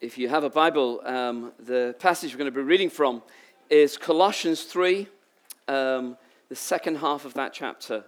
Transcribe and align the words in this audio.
If 0.00 0.16
you 0.16 0.30
have 0.30 0.44
a 0.44 0.48
Bible, 0.50 1.02
um, 1.04 1.52
the 1.58 1.94
passage 1.98 2.32
we're 2.32 2.38
going 2.38 2.50
to 2.50 2.56
be 2.56 2.62
reading 2.62 2.88
from 2.88 3.22
is 3.68 3.98
Colossians 3.98 4.62
3, 4.62 5.06
um, 5.68 6.16
the 6.48 6.56
second 6.56 6.96
half 6.96 7.26
of 7.26 7.34
that 7.34 7.52
chapter, 7.52 8.04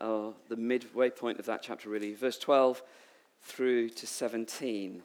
uh, 0.00 0.28
the 0.48 0.54
midway 0.54 1.10
point 1.10 1.40
of 1.40 1.46
that 1.46 1.60
chapter, 1.60 1.88
really, 1.88 2.14
verse 2.14 2.38
12 2.38 2.80
through 3.42 3.88
to 3.88 4.06
17. 4.06 5.02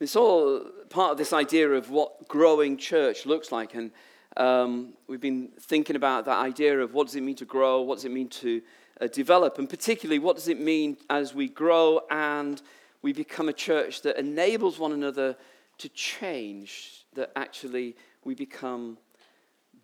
It's 0.00 0.16
all 0.16 0.58
part 0.90 1.12
of 1.12 1.18
this 1.18 1.32
idea 1.32 1.70
of 1.70 1.88
what 1.88 2.26
growing 2.26 2.78
church 2.78 3.26
looks 3.26 3.52
like. 3.52 3.76
And 3.76 3.92
um, 4.36 4.94
we've 5.06 5.20
been 5.20 5.48
thinking 5.60 5.96
about 5.96 6.24
that 6.24 6.38
idea 6.38 6.78
of 6.80 6.92
what 6.92 7.06
does 7.06 7.16
it 7.16 7.22
mean 7.22 7.36
to 7.36 7.44
grow, 7.44 7.82
what 7.82 7.96
does 7.96 8.04
it 8.04 8.12
mean 8.12 8.28
to 8.28 8.62
uh, 9.00 9.06
develop, 9.06 9.58
and 9.58 9.68
particularly 9.68 10.18
what 10.18 10.36
does 10.36 10.48
it 10.48 10.60
mean 10.60 10.96
as 11.10 11.34
we 11.34 11.48
grow 11.48 12.00
and 12.10 12.62
we 13.02 13.12
become 13.12 13.48
a 13.48 13.52
church 13.52 14.02
that 14.02 14.18
enables 14.18 14.78
one 14.78 14.92
another 14.92 15.36
to 15.78 15.88
change, 15.90 17.04
that 17.14 17.30
actually 17.36 17.96
we 18.24 18.34
become 18.34 18.98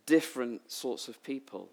different 0.07 0.71
sorts 0.71 1.09
of 1.09 1.23
people. 1.23 1.69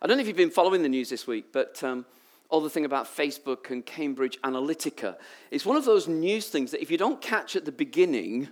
I 0.00 0.06
don't 0.06 0.16
know 0.16 0.20
if 0.20 0.28
you've 0.28 0.36
been 0.36 0.50
following 0.50 0.82
the 0.82 0.88
news 0.88 1.10
this 1.10 1.26
week, 1.26 1.46
but 1.52 1.82
um, 1.82 2.06
all 2.48 2.60
the 2.60 2.70
thing 2.70 2.84
about 2.84 3.06
Facebook 3.06 3.70
and 3.70 3.84
Cambridge 3.84 4.40
Analytica. 4.42 5.16
It's 5.50 5.66
one 5.66 5.76
of 5.76 5.84
those 5.84 6.08
news 6.08 6.48
things 6.48 6.70
that 6.70 6.80
if 6.80 6.90
you 6.90 6.96
don't 6.96 7.20
catch 7.20 7.56
at 7.56 7.64
the 7.64 7.72
beginning, 7.72 8.48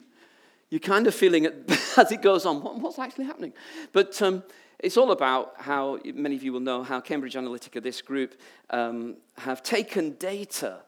you're 0.71 0.81
kind 0.81 1.07
of 1.07 1.15
feeling 1.15 1.45
it 1.45 1.65
as 1.97 2.13
it 2.13 2.23
goes 2.23 2.47
on, 2.47 2.63
what, 2.63 2.79
what's 2.81 2.99
actually 2.99 3.25
happening? 3.25 3.53
But 3.93 4.21
um, 4.23 4.43
it's 4.79 4.97
all 4.97 5.13
about 5.13 5.55
how, 5.59 5.99
many 6.05 6.37
of 6.37 6.43
you 6.43 6.53
will 6.53 6.61
know, 6.61 6.83
how 6.83 7.01
Cambridge 7.01 7.35
Analytica, 7.35 7.83
this 7.83 8.03
group, 8.03 8.35
um, 8.71 9.17
have 9.39 9.63
taken 9.63 10.13
data 10.13 10.81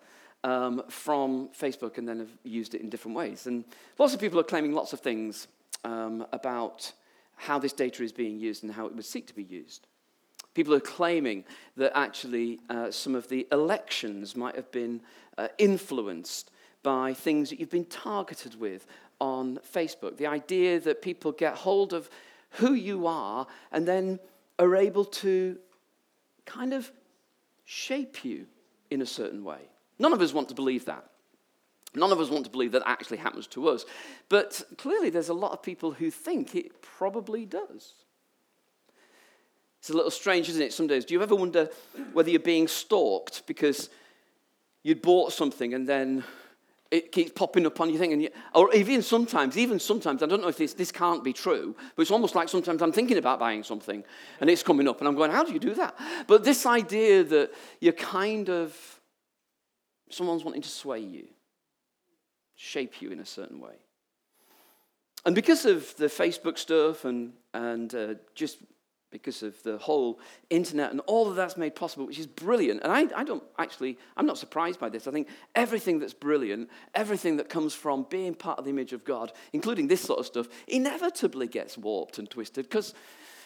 um, 0.45 0.83
from 0.89 1.49
Facebook 1.59 1.99
and 1.99 2.09
then 2.09 2.19
have 2.19 2.31
used 2.45 2.75
it 2.75 2.81
in 2.81 2.89
different 2.89 3.17
ways. 3.17 3.47
And 3.47 3.65
lots 3.99 4.15
of 4.15 4.21
people 4.21 4.39
are 4.39 4.45
claiming 4.45 4.73
lots 4.73 4.93
of 4.93 5.01
things 5.01 5.49
um, 5.85 6.27
about 6.33 6.93
how 7.37 7.59
this 7.59 7.73
data 7.73 8.03
is 8.03 8.13
being 8.13 8.39
used 8.39 8.65
and 8.65 8.73
how 8.73 8.87
it 8.87 8.95
would 8.95 9.05
seek 9.05 9.27
to 9.29 9.35
be 9.35 9.45
used. 9.45 9.87
People 10.55 10.75
are 10.75 10.81
claiming 10.81 11.45
that 11.77 11.97
actually 11.97 12.59
uh, 12.69 12.91
some 12.91 13.15
of 13.15 13.29
the 13.29 13.47
elections 13.53 14.35
might 14.35 14.57
have 14.57 14.71
been 14.73 15.01
uh, 15.37 15.49
influenced 15.57 16.51
by 16.83 17.13
things 17.15 17.51
that 17.51 17.61
you've 17.61 17.71
been 17.71 17.85
targeted 17.85 18.59
with 18.59 18.87
on 19.21 19.59
Facebook. 19.75 20.17
The 20.17 20.27
idea 20.27 20.81
that 20.81 21.03
people 21.03 21.33
get 21.33 21.55
hold 21.55 21.93
of 21.93 22.09
who 22.53 22.75
you 22.75 23.07
are 23.07 23.47
and 23.73 23.87
then 23.87 24.19
are 24.59 24.77
able 24.77 25.05
to 25.05 25.59
kind 26.47 26.73
of 26.73 26.91
shape 27.65 28.25
you 28.25 28.47
in 28.91 29.03
a 29.03 29.07
certain 29.07 29.45
way. 29.45 29.61
None 29.99 30.13
of 30.13 30.21
us 30.21 30.33
want 30.33 30.49
to 30.49 30.55
believe 30.55 30.87
that. 30.87 31.05
None 31.95 32.13
of 32.13 32.21
us 32.21 32.31
want 32.31 32.45
to 32.45 32.51
believe 32.51 32.73
that 32.73 32.83
actually 32.87 33.17
happens 33.17 33.47
to 33.49 33.69
us. 33.69 33.85
But 34.29 34.63
clearly, 34.77 35.11
there's 35.11 35.31
a 35.31 35.35
lot 35.35 35.53
of 35.53 35.63
people 35.63 35.93
who 35.93 36.11
think 36.11 36.55
it 36.55 36.83
probably 36.83 37.47
does. 37.47 37.95
It's 39.81 39.91
a 39.91 39.95
little 39.95 40.11
strange, 40.11 40.49
isn't 40.49 40.63
it? 40.63 40.73
Some 40.73 40.87
days. 40.87 41.05
Do 41.05 41.15
you 41.15 41.23
ever 41.23 41.35
wonder 41.35 41.71
whether 42.13 42.31
you're 42.31 42.41
being 42.41 42.69
stalked 42.69 43.47
because 43.47 43.91
you'd 44.83 45.03
bought 45.03 45.33
something 45.33 45.73
and 45.75 45.89
then 45.89 46.25
it 46.91 47.13
keeps 47.13 47.33
popping 47.33 47.67
up 47.67 47.81
on 47.81 47.91
you, 47.91 48.31
or 48.55 48.75
even 48.75 49.03
sometimes, 49.03 49.59
even 49.59 49.79
sometimes, 49.79 50.23
I 50.23 50.27
don't 50.27 50.41
know 50.41 50.49
if 50.49 50.57
this, 50.57 50.73
this 50.73 50.91
can't 50.91 51.23
be 51.23 51.35
true, 51.35 51.77
but 51.95 52.03
it's 52.03 52.11
almost 52.11 52.35
like 52.35 52.49
sometimes 52.49 52.81
I'm 52.81 52.93
thinking 52.93 53.19
about 53.19 53.39
buying 53.39 53.63
something 53.63 54.03
and 54.41 54.49
it's 54.49 54.63
coming 54.63 54.89
up 54.89 54.99
and 55.01 55.09
I'm 55.09 55.15
going, 55.15 55.31
how 55.31 55.45
do 55.45 55.53
you 55.53 55.59
do 55.59 55.75
that? 55.75 55.99
But 56.27 56.45
this 56.45 56.65
idea 56.65 57.25
that 57.25 57.53
you're 57.81 57.93
kind 57.93 58.49
of, 58.49 58.75
someone's 60.09 60.45
wanting 60.45 60.63
to 60.63 60.69
sway 60.69 61.01
you, 61.01 61.29
shape 62.57 63.03
you 63.03 63.11
in 63.11 63.21
a 63.21 63.27
certain 63.27 63.61
way. 63.61 63.75
And 65.27 65.35
because 65.35 65.67
of 65.67 65.95
the 65.97 66.07
Facebook 66.07 66.57
stuff 66.57 67.05
and, 67.05 67.35
and 67.53 67.95
uh, 67.95 68.15
just 68.35 68.59
because 69.11 69.43
of 69.43 69.63
the 69.63 69.79
whole 69.79 70.21
internet 70.51 70.91
and 70.91 71.01
all 71.07 71.29
of 71.29 71.37
that's 71.37 71.57
made 71.57 71.75
possible, 71.75 72.07
which 72.07 72.19
is 72.19 72.27
brilliant. 72.27 72.83
And 72.83 72.93
I, 72.93 73.07
I, 73.21 73.25
don't 73.25 73.43
actually, 73.59 73.99
I'm 74.17 74.27
not 74.27 74.39
surprised 74.39 74.79
by 74.79 74.89
this. 74.89 75.07
I 75.07 75.11
think 75.11 75.29
everything 75.55 75.99
that's 75.99 76.15
brilliant, 76.15 76.69
everything 76.95 77.39
that 77.39 77.49
comes 77.49 77.75
from 77.75 78.07
being 78.11 78.35
part 78.35 78.59
of 78.59 78.65
the 78.65 78.71
image 78.71 78.93
of 78.93 79.05
God, 79.05 79.33
including 79.53 79.89
this 79.89 80.03
sort 80.03 80.19
of 80.19 80.27
stuff, 80.27 80.49
inevitably 80.67 81.47
gets 81.47 81.79
warped 81.79 82.19
and 82.19 82.29
twisted 82.29 82.69
because 82.69 82.95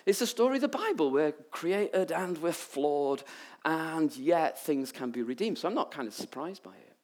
it's 0.04 0.18
the 0.18 0.26
story 0.26 0.56
of 0.56 0.62
the 0.62 0.68
Bible. 0.68 1.10
We're 1.10 1.32
created 1.32 2.10
and 2.10 2.36
we're 2.38 2.52
flawed, 2.52 3.22
and 3.64 4.14
yet 4.16 4.60
things 4.60 4.90
can 4.90 5.10
be 5.10 5.22
redeemed. 5.22 5.58
So 5.58 5.68
I'm 5.68 5.74
not 5.74 5.92
kind 5.92 6.08
of 6.08 6.14
surprised 6.14 6.64
by 6.64 6.72
it. 6.72 6.96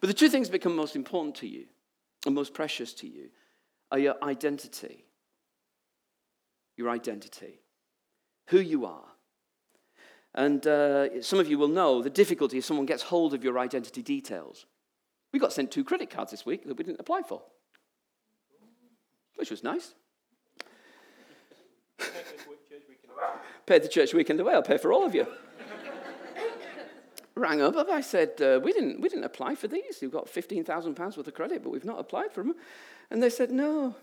But 0.00 0.06
the 0.06 0.14
two 0.14 0.28
things 0.28 0.46
that 0.48 0.52
become 0.52 0.76
most 0.76 0.94
important 0.94 1.34
to 1.36 1.48
you 1.48 1.64
and 2.24 2.34
most 2.34 2.54
precious 2.54 2.92
to 2.94 3.08
you 3.08 3.30
are 3.90 3.98
your 3.98 4.14
identity 4.22 5.07
your 6.78 6.88
identity, 6.88 7.60
who 8.46 8.60
you 8.60 8.86
are. 8.86 9.04
And 10.34 10.66
uh, 10.66 11.20
some 11.22 11.40
of 11.40 11.48
you 11.48 11.58
will 11.58 11.68
know 11.68 12.00
the 12.02 12.10
difficulty 12.10 12.58
if 12.58 12.64
someone 12.64 12.86
gets 12.86 13.02
hold 13.02 13.34
of 13.34 13.42
your 13.42 13.58
identity 13.58 14.02
details. 14.02 14.66
We 15.32 15.38
got 15.38 15.52
sent 15.52 15.70
two 15.70 15.84
credit 15.84 16.10
cards 16.10 16.30
this 16.30 16.46
week 16.46 16.66
that 16.66 16.76
we 16.76 16.84
didn't 16.84 17.00
apply 17.00 17.22
for, 17.22 17.42
which 19.34 19.50
was 19.50 19.64
nice. 19.64 19.94
Paid 23.66 23.82
the 23.82 23.88
church 23.88 24.14
weekend 24.14 24.40
away. 24.40 24.54
I'll 24.54 24.62
pay 24.62 24.78
for 24.78 24.92
all 24.92 25.04
of 25.04 25.14
you. 25.14 25.26
Rang 27.34 27.60
up, 27.60 27.76
I 27.76 28.00
said, 28.00 28.40
uh, 28.40 28.60
we, 28.62 28.72
didn't, 28.72 29.00
we 29.00 29.08
didn't 29.08 29.24
apply 29.24 29.56
for 29.56 29.68
these. 29.68 30.00
You've 30.00 30.12
got 30.12 30.26
£15,000 30.26 30.98
worth 30.98 31.26
of 31.26 31.34
credit, 31.34 31.62
but 31.62 31.70
we've 31.70 31.84
not 31.84 31.98
applied 31.98 32.32
for 32.32 32.42
them. 32.42 32.54
And 33.10 33.22
they 33.22 33.30
said, 33.30 33.50
no, 33.50 33.96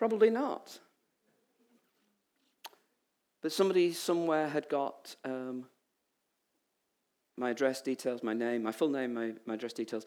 Probably 0.00 0.30
not. 0.30 0.80
But 3.42 3.52
somebody 3.52 3.92
somewhere 3.92 4.48
had 4.48 4.66
got 4.70 5.14
um, 5.26 5.66
my 7.36 7.50
address 7.50 7.82
details, 7.82 8.22
my 8.22 8.32
name, 8.32 8.62
my 8.62 8.72
full 8.72 8.88
name, 8.88 9.12
my, 9.12 9.34
my 9.44 9.52
address 9.52 9.74
details, 9.74 10.06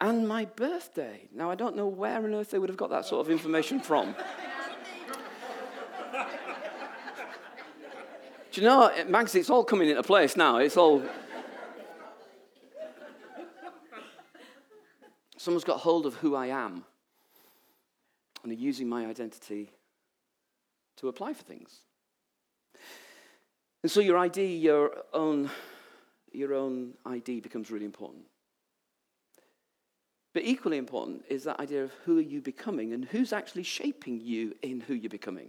and 0.00 0.26
my 0.26 0.46
birthday. 0.46 1.28
Now, 1.34 1.50
I 1.50 1.54
don't 1.54 1.76
know 1.76 1.86
where 1.86 2.16
on 2.16 2.32
earth 2.32 2.50
they 2.50 2.58
would 2.58 2.70
have 2.70 2.78
got 2.78 2.88
that 2.88 3.04
sort 3.04 3.26
of 3.26 3.30
information 3.30 3.78
from. 3.78 4.14
Do 8.52 8.60
you 8.62 8.66
know, 8.66 8.90
Max, 9.06 9.34
it's 9.34 9.50
all 9.50 9.64
coming 9.64 9.90
into 9.90 10.02
place 10.02 10.34
now. 10.34 10.56
It's 10.56 10.78
all. 10.78 11.02
Someone's 15.36 15.64
got 15.64 15.80
hold 15.80 16.06
of 16.06 16.14
who 16.14 16.34
I 16.34 16.46
am 16.46 16.86
and 18.46 18.56
are 18.56 18.62
using 18.62 18.88
my 18.88 19.06
identity 19.06 19.72
to 20.96 21.08
apply 21.08 21.32
for 21.32 21.42
things. 21.42 21.80
And 23.82 23.90
so 23.90 24.00
your 24.00 24.16
ID, 24.18 24.56
your 24.56 24.92
own, 25.12 25.50
your 26.32 26.54
own 26.54 26.94
ID 27.04 27.40
becomes 27.40 27.72
really 27.72 27.84
important. 27.84 28.22
But 30.32 30.44
equally 30.44 30.78
important 30.78 31.24
is 31.28 31.42
that 31.42 31.58
idea 31.58 31.82
of 31.82 31.92
who 32.04 32.18
are 32.18 32.22
you 32.22 32.40
becoming 32.40 32.92
and 32.92 33.04
who's 33.06 33.32
actually 33.32 33.64
shaping 33.64 34.20
you 34.20 34.54
in 34.62 34.80
who 34.80 34.94
you're 34.94 35.10
becoming. 35.10 35.48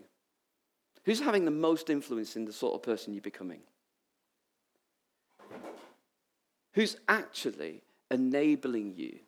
Who's 1.06 1.20
having 1.20 1.46
the 1.46 1.52
most 1.52 1.92
influence 1.92 2.36
in 2.36 2.46
the 2.46 2.54
sort 2.54 2.74
of 2.74 2.82
person 2.82 3.14
you're 3.14 3.22
becoming? 3.22 3.62
Who's 6.74 6.98
actually 7.08 7.84
enabling 8.10 8.96
you 8.96 9.20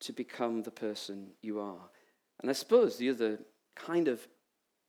to 0.00 0.12
become 0.12 0.62
the 0.62 0.70
person 0.70 1.28
you 1.42 1.60
are. 1.60 1.90
And 2.40 2.50
I 2.50 2.52
suppose 2.52 2.96
the 2.96 3.10
other 3.10 3.38
kind 3.74 4.08
of 4.08 4.26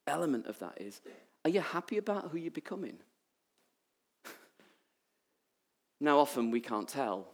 element 0.06 0.48
of 0.48 0.60
that 0.60 0.80
is 0.82 1.02
are 1.46 1.50
you 1.50 1.62
happy 1.62 1.98
about 1.98 2.32
who 2.32 2.38
you're 2.38 2.52
becoming? 2.52 2.98
now, 6.02 6.20
often 6.20 6.52
we 6.52 6.60
can't 6.60 6.88
tell 6.88 7.28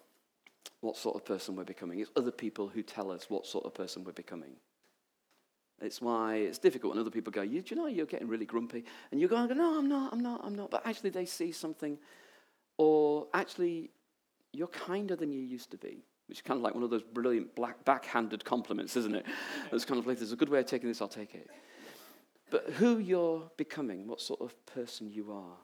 what 0.82 0.98
sort 0.98 1.16
of 1.16 1.26
person 1.26 1.56
we're 1.56 1.64
becoming. 1.64 2.00
It's 2.00 2.12
other 2.16 2.32
people 2.32 2.68
who 2.68 2.84
tell 2.84 3.10
us 3.10 3.30
what 3.30 3.48
sort 3.48 3.66
of 3.66 3.74
person 3.74 4.04
we're 4.04 4.12
becoming. 4.12 4.52
It's 5.82 6.02
why 6.02 6.36
it's 6.36 6.60
difficult 6.60 6.94
when 6.94 7.02
other 7.02 7.10
people 7.10 7.32
go, 7.32 7.42
you, 7.42 7.62
Do 7.62 7.74
you 7.74 7.82
know 7.82 7.88
you're 7.88 8.06
getting 8.06 8.28
really 8.28 8.46
grumpy? 8.46 8.86
And 9.12 9.20
you 9.20 9.28
go, 9.28 9.46
No, 9.46 9.80
I'm 9.80 9.90
not, 9.90 10.14
I'm 10.14 10.20
not, 10.20 10.42
I'm 10.44 10.56
not. 10.56 10.70
But 10.70 10.86
actually, 10.86 11.10
they 11.10 11.26
see 11.26 11.52
something, 11.52 11.98
or 12.78 13.28
actually, 13.34 13.90
you're 14.52 14.68
kinder 14.68 15.16
than 15.16 15.32
you 15.32 15.42
used 15.42 15.72
to 15.72 15.78
be 15.78 16.04
which 16.34 16.40
is 16.40 16.48
kind 16.48 16.58
of 16.58 16.64
like 16.64 16.74
one 16.74 16.82
of 16.82 16.90
those 16.90 17.04
brilliant 17.04 17.54
black 17.54 17.86
backhanded 17.86 18.44
compliments, 18.44 18.98
isn't 18.98 19.14
it? 19.14 19.24
It's 19.72 19.86
kind 19.86 20.00
of 20.00 20.08
like, 20.08 20.18
there's 20.18 20.32
a 20.32 20.36
good 20.36 20.50
way 20.50 20.58
of 20.58 20.66
taking 20.66 20.90
this, 20.90 21.00
I'll 21.00 21.08
take 21.08 21.36
it. 21.36 21.48
But 22.50 22.72
who 22.72 22.98
you're 22.98 23.52
becoming, 23.56 24.08
what 24.08 24.20
sort 24.20 24.42
of 24.42 24.66
person 24.66 25.12
you 25.12 25.32
are. 25.32 25.58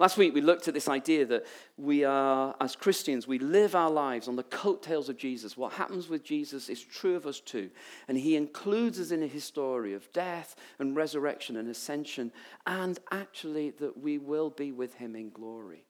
Last 0.00 0.16
week 0.16 0.34
we 0.34 0.40
looked 0.40 0.66
at 0.66 0.74
this 0.74 0.88
idea 0.88 1.24
that 1.26 1.46
we 1.76 2.02
are, 2.02 2.56
as 2.60 2.74
Christians, 2.74 3.28
we 3.28 3.38
live 3.38 3.76
our 3.76 3.92
lives 3.92 4.26
on 4.26 4.34
the 4.34 4.42
coattails 4.42 5.08
of 5.08 5.16
Jesus. 5.16 5.56
What 5.56 5.74
happens 5.74 6.08
with 6.08 6.24
Jesus 6.24 6.68
is 6.68 6.82
true 6.82 7.14
of 7.14 7.24
us 7.24 7.38
too. 7.38 7.70
And 8.08 8.18
he 8.18 8.34
includes 8.34 8.98
us 8.98 9.12
in 9.12 9.22
his 9.22 9.44
story 9.44 9.94
of 9.94 10.12
death 10.12 10.56
and 10.80 10.96
resurrection 10.96 11.56
and 11.56 11.68
ascension, 11.68 12.32
and 12.66 12.98
actually 13.12 13.70
that 13.78 13.96
we 13.96 14.18
will 14.18 14.50
be 14.50 14.72
with 14.72 14.94
him 14.94 15.14
in 15.14 15.30
glory. 15.30 15.84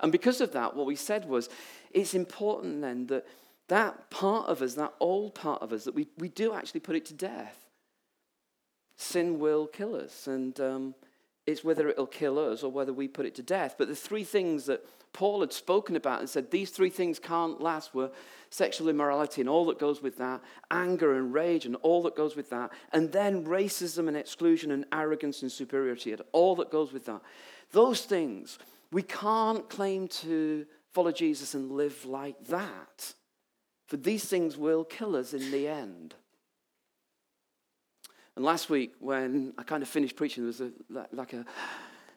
And 0.00 0.12
because 0.12 0.40
of 0.40 0.52
that, 0.52 0.76
what 0.76 0.86
we 0.86 0.94
said 0.94 1.28
was 1.28 1.48
it's 1.90 2.14
important 2.14 2.82
then 2.82 3.06
that 3.08 3.26
that 3.68 4.10
part 4.10 4.48
of 4.48 4.62
us, 4.62 4.74
that 4.74 4.94
old 5.00 5.34
part 5.34 5.62
of 5.62 5.72
us, 5.72 5.84
that 5.84 5.94
we, 5.94 6.08
we 6.18 6.28
do 6.28 6.54
actually 6.54 6.80
put 6.80 6.96
it 6.96 7.06
to 7.06 7.14
death. 7.14 7.66
Sin 8.96 9.38
will 9.38 9.66
kill 9.66 9.94
us. 9.94 10.26
And. 10.26 10.58
Um, 10.60 10.94
it's 11.48 11.64
whether 11.64 11.88
it'll 11.88 12.06
kill 12.06 12.38
us 12.38 12.62
or 12.62 12.70
whether 12.70 12.92
we 12.92 13.08
put 13.08 13.24
it 13.24 13.34
to 13.36 13.42
death. 13.42 13.76
But 13.78 13.88
the 13.88 13.96
three 13.96 14.22
things 14.22 14.66
that 14.66 14.84
Paul 15.14 15.40
had 15.40 15.50
spoken 15.50 15.96
about 15.96 16.20
and 16.20 16.28
said 16.28 16.50
these 16.50 16.68
three 16.68 16.90
things 16.90 17.18
can't 17.18 17.58
last 17.58 17.94
were 17.94 18.10
sexual 18.50 18.90
immorality 18.90 19.40
and 19.40 19.48
all 19.48 19.64
that 19.66 19.78
goes 19.78 20.02
with 20.02 20.18
that, 20.18 20.42
anger 20.70 21.16
and 21.16 21.32
rage 21.32 21.64
and 21.64 21.74
all 21.76 22.02
that 22.02 22.14
goes 22.14 22.36
with 22.36 22.50
that, 22.50 22.70
and 22.92 23.10
then 23.12 23.46
racism 23.46 24.08
and 24.08 24.16
exclusion 24.16 24.70
and 24.70 24.84
arrogance 24.92 25.40
and 25.40 25.50
superiority 25.50 26.12
and 26.12 26.20
all 26.32 26.54
that 26.56 26.70
goes 26.70 26.92
with 26.92 27.06
that. 27.06 27.22
Those 27.72 28.02
things, 28.02 28.58
we 28.92 29.02
can't 29.02 29.66
claim 29.70 30.06
to 30.08 30.66
follow 30.92 31.12
Jesus 31.12 31.54
and 31.54 31.72
live 31.72 32.04
like 32.04 32.44
that. 32.48 33.14
For 33.88 33.96
these 33.96 34.24
things 34.26 34.56
will 34.56 34.84
kill 34.84 35.16
us 35.16 35.32
in 35.32 35.50
the 35.50 35.66
end. 35.66 36.14
And 38.36 38.44
last 38.44 38.70
week, 38.70 38.92
when 39.00 39.54
I 39.58 39.64
kind 39.64 39.82
of 39.82 39.88
finished 39.88 40.14
preaching, 40.14 40.44
there 40.44 40.46
was 40.46 40.60
a, 40.60 40.70
like 41.12 41.32
a 41.32 41.44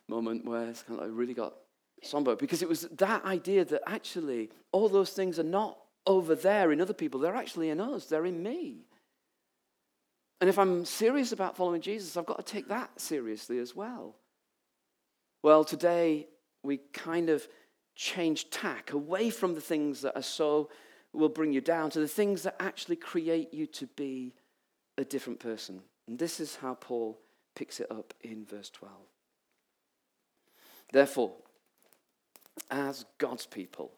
moment 0.07 0.45
where 0.45 0.67
it's 0.67 0.83
kind 0.83 0.99
of 0.99 1.07
like 1.07 1.17
really 1.17 1.33
got 1.33 1.55
somber 2.03 2.35
because 2.35 2.61
it 2.61 2.69
was 2.69 2.81
that 2.97 3.23
idea 3.25 3.63
that 3.65 3.81
actually 3.87 4.49
all 4.71 4.89
those 4.89 5.11
things 5.11 5.39
are 5.39 5.43
not 5.43 5.77
over 6.05 6.35
there 6.35 6.71
in 6.71 6.81
other 6.81 6.93
people, 6.93 7.19
they're 7.19 7.35
actually 7.35 7.69
in 7.69 7.79
us, 7.79 8.05
they're 8.05 8.25
in 8.25 8.43
me. 8.43 8.85
And 10.41 10.49
if 10.49 10.57
I'm 10.57 10.83
serious 10.85 11.31
about 11.31 11.55
following 11.55 11.81
Jesus, 11.81 12.17
I've 12.17 12.25
got 12.25 12.37
to 12.37 12.53
take 12.53 12.67
that 12.67 12.99
seriously 12.99 13.59
as 13.59 13.75
well. 13.75 14.15
Well, 15.43 15.63
today 15.63 16.27
we 16.63 16.77
kind 16.93 17.29
of 17.29 17.47
change 17.95 18.49
tack 18.49 18.91
away 18.91 19.29
from 19.29 19.53
the 19.53 19.61
things 19.61 20.01
that 20.01 20.15
are 20.15 20.23
so 20.23 20.69
will 21.13 21.29
bring 21.29 21.51
you 21.53 21.61
down 21.61 21.89
to 21.91 21.99
the 21.99 22.07
things 22.07 22.43
that 22.43 22.55
actually 22.59 22.95
create 22.95 23.53
you 23.53 23.65
to 23.67 23.87
be 23.87 24.33
a 24.97 25.03
different 25.03 25.39
person. 25.39 25.81
And 26.07 26.17
this 26.17 26.39
is 26.39 26.57
how 26.57 26.75
Paul 26.75 27.19
picks 27.55 27.79
it 27.79 27.91
up 27.91 28.13
in 28.21 28.45
verse 28.45 28.69
12. 28.69 28.93
Therefore, 30.91 31.33
as 32.69 33.05
God's 33.17 33.45
people, 33.45 33.91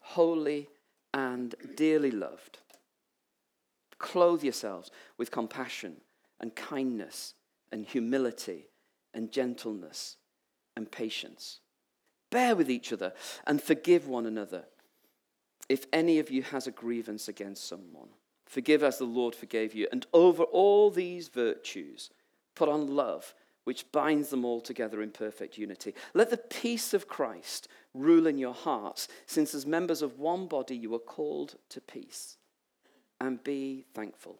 holy 0.00 0.68
and 1.14 1.54
dearly 1.76 2.10
loved, 2.10 2.58
clothe 3.98 4.42
yourselves 4.42 4.90
with 5.16 5.30
compassion 5.30 5.96
and 6.40 6.54
kindness 6.54 7.34
and 7.70 7.86
humility 7.86 8.66
and 9.14 9.30
gentleness 9.30 10.16
and 10.76 10.90
patience. 10.90 11.60
Bear 12.30 12.56
with 12.56 12.70
each 12.70 12.92
other 12.92 13.12
and 13.46 13.62
forgive 13.62 14.08
one 14.08 14.26
another 14.26 14.64
if 15.68 15.86
any 15.92 16.18
of 16.18 16.30
you 16.30 16.42
has 16.42 16.66
a 16.66 16.72
grievance 16.72 17.28
against 17.28 17.66
someone. 17.66 18.08
Forgive 18.46 18.82
as 18.82 18.98
the 18.98 19.04
Lord 19.04 19.34
forgave 19.34 19.74
you. 19.74 19.88
And 19.90 20.06
over 20.12 20.42
all 20.42 20.90
these 20.90 21.28
virtues, 21.28 22.10
put 22.54 22.68
on 22.68 22.94
love, 22.94 23.34
which 23.64 23.90
binds 23.92 24.28
them 24.28 24.44
all 24.44 24.60
together 24.60 25.00
in 25.00 25.10
perfect 25.10 25.56
unity. 25.56 25.94
Let 26.12 26.30
the 26.30 26.36
peace 26.36 26.92
of 26.92 27.08
Christ 27.08 27.68
rule 27.94 28.26
in 28.26 28.38
your 28.38 28.54
hearts, 28.54 29.08
since 29.26 29.54
as 29.54 29.64
members 29.64 30.02
of 30.02 30.18
one 30.18 30.46
body 30.46 30.76
you 30.76 30.94
are 30.94 30.98
called 30.98 31.56
to 31.70 31.80
peace. 31.80 32.36
And 33.20 33.42
be 33.42 33.86
thankful. 33.94 34.38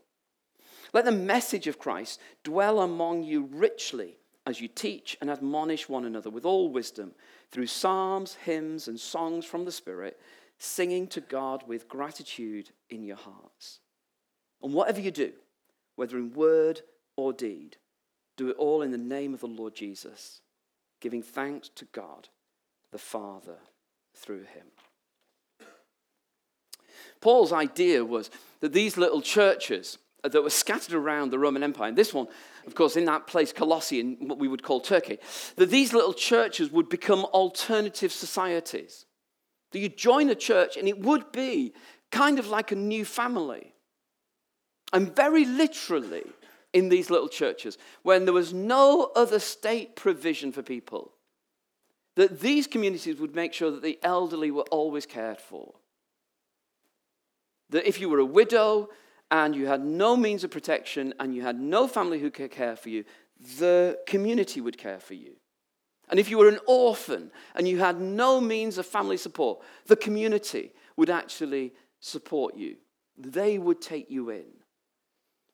Let 0.92 1.04
the 1.04 1.12
message 1.12 1.66
of 1.66 1.78
Christ 1.78 2.20
dwell 2.44 2.80
among 2.80 3.22
you 3.22 3.48
richly 3.50 4.16
as 4.46 4.60
you 4.60 4.68
teach 4.68 5.16
and 5.20 5.30
admonish 5.30 5.88
one 5.88 6.04
another 6.04 6.28
with 6.30 6.44
all 6.44 6.68
wisdom 6.68 7.12
through 7.50 7.68
psalms, 7.68 8.36
hymns, 8.44 8.88
and 8.88 8.98
songs 8.98 9.44
from 9.44 9.64
the 9.64 9.72
Spirit, 9.72 10.18
singing 10.62 11.08
to 11.08 11.20
God 11.20 11.64
with 11.66 11.88
gratitude 11.88 12.70
in 12.88 13.02
your 13.02 13.16
hearts. 13.16 13.80
And 14.62 14.72
whatever 14.72 15.00
you 15.00 15.10
do, 15.10 15.32
whether 15.96 16.16
in 16.16 16.32
word 16.32 16.82
or 17.16 17.32
deed, 17.32 17.78
do 18.36 18.48
it 18.48 18.56
all 18.58 18.80
in 18.80 18.92
the 18.92 18.98
name 18.98 19.34
of 19.34 19.40
the 19.40 19.46
Lord 19.46 19.74
Jesus, 19.74 20.40
giving 21.00 21.22
thanks 21.22 21.68
to 21.70 21.84
God 21.86 22.28
the 22.92 22.98
Father 22.98 23.56
through 24.14 24.44
him. 24.44 24.66
Paul's 27.20 27.52
idea 27.52 28.04
was 28.04 28.30
that 28.60 28.72
these 28.72 28.96
little 28.96 29.20
churches 29.20 29.98
that 30.22 30.42
were 30.42 30.50
scattered 30.50 30.94
around 30.94 31.30
the 31.30 31.38
Roman 31.40 31.64
Empire, 31.64 31.88
and 31.88 31.98
this 31.98 32.14
one, 32.14 32.28
of 32.68 32.76
course, 32.76 32.96
in 32.96 33.04
that 33.06 33.26
place, 33.26 33.52
Colossae, 33.52 33.98
in 33.98 34.28
what 34.28 34.38
we 34.38 34.46
would 34.46 34.62
call 34.62 34.80
Turkey, 34.80 35.18
that 35.56 35.70
these 35.70 35.92
little 35.92 36.14
churches 36.14 36.70
would 36.70 36.88
become 36.88 37.24
alternative 37.26 38.12
societies. 38.12 39.06
That 39.72 39.78
you 39.78 39.88
join 39.88 40.28
a 40.30 40.34
church 40.34 40.76
and 40.76 40.86
it 40.86 41.00
would 41.00 41.32
be 41.32 41.72
kind 42.10 42.38
of 42.38 42.48
like 42.48 42.72
a 42.72 42.76
new 42.76 43.04
family. 43.04 43.74
And 44.92 45.14
very 45.16 45.44
literally, 45.44 46.24
in 46.72 46.88
these 46.88 47.10
little 47.10 47.28
churches, 47.28 47.78
when 48.02 48.24
there 48.24 48.34
was 48.34 48.52
no 48.52 49.10
other 49.14 49.38
state 49.38 49.96
provision 49.96 50.52
for 50.52 50.62
people, 50.62 51.12
that 52.16 52.40
these 52.40 52.66
communities 52.66 53.18
would 53.18 53.34
make 53.34 53.52
sure 53.52 53.70
that 53.70 53.82
the 53.82 53.98
elderly 54.02 54.50
were 54.50 54.66
always 54.70 55.06
cared 55.06 55.40
for. 55.40 55.74
That 57.70 57.88
if 57.88 58.00
you 58.00 58.08
were 58.08 58.18
a 58.18 58.24
widow 58.24 58.90
and 59.30 59.56
you 59.56 59.66
had 59.66 59.82
no 59.82 60.14
means 60.16 60.44
of 60.44 60.50
protection 60.50 61.14
and 61.18 61.34
you 61.34 61.40
had 61.42 61.58
no 61.58 61.88
family 61.88 62.18
who 62.18 62.30
could 62.30 62.50
care 62.50 62.76
for 62.76 62.90
you, 62.90 63.04
the 63.58 63.98
community 64.06 64.60
would 64.60 64.76
care 64.76 65.00
for 65.00 65.14
you. 65.14 65.36
And 66.10 66.20
if 66.20 66.28
you 66.28 66.38
were 66.38 66.48
an 66.48 66.58
orphan 66.66 67.30
and 67.54 67.66
you 67.66 67.78
had 67.78 68.00
no 68.00 68.40
means 68.40 68.78
of 68.78 68.86
family 68.86 69.16
support, 69.16 69.60
the 69.86 69.96
community 69.96 70.72
would 70.96 71.10
actually 71.10 71.72
support 72.00 72.56
you. 72.56 72.76
They 73.16 73.58
would 73.58 73.80
take 73.80 74.10
you 74.10 74.30
in. 74.30 74.44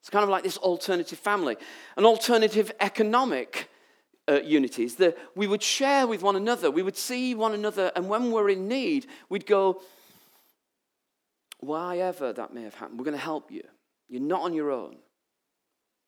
It's 0.01 0.09
kind 0.09 0.23
of 0.23 0.29
like 0.29 0.43
this 0.43 0.57
alternative 0.57 1.19
family, 1.19 1.57
an 1.97 2.05
alternative 2.05 2.71
economic 2.79 3.69
uh, 4.29 4.41
unities 4.41 4.95
that 4.95 5.17
we 5.35 5.47
would 5.47 5.63
share 5.63 6.07
with 6.07 6.21
one 6.21 6.35
another. 6.35 6.71
We 6.71 6.83
would 6.83 6.97
see 6.97 7.35
one 7.35 7.53
another, 7.53 7.91
and 7.95 8.07
when 8.07 8.31
we're 8.31 8.49
in 8.49 8.67
need, 8.67 9.07
we'd 9.27 9.45
go, 9.45 9.81
why 11.59 11.97
ever 11.99 12.31
that 12.33 12.53
may 12.53 12.63
have 12.63 12.75
happened, 12.75 12.99
we're 12.99 13.05
going 13.05 13.17
to 13.17 13.23
help 13.23 13.51
you. 13.51 13.63
You're 14.07 14.21
not 14.21 14.41
on 14.41 14.53
your 14.53 14.71
own. 14.71 14.97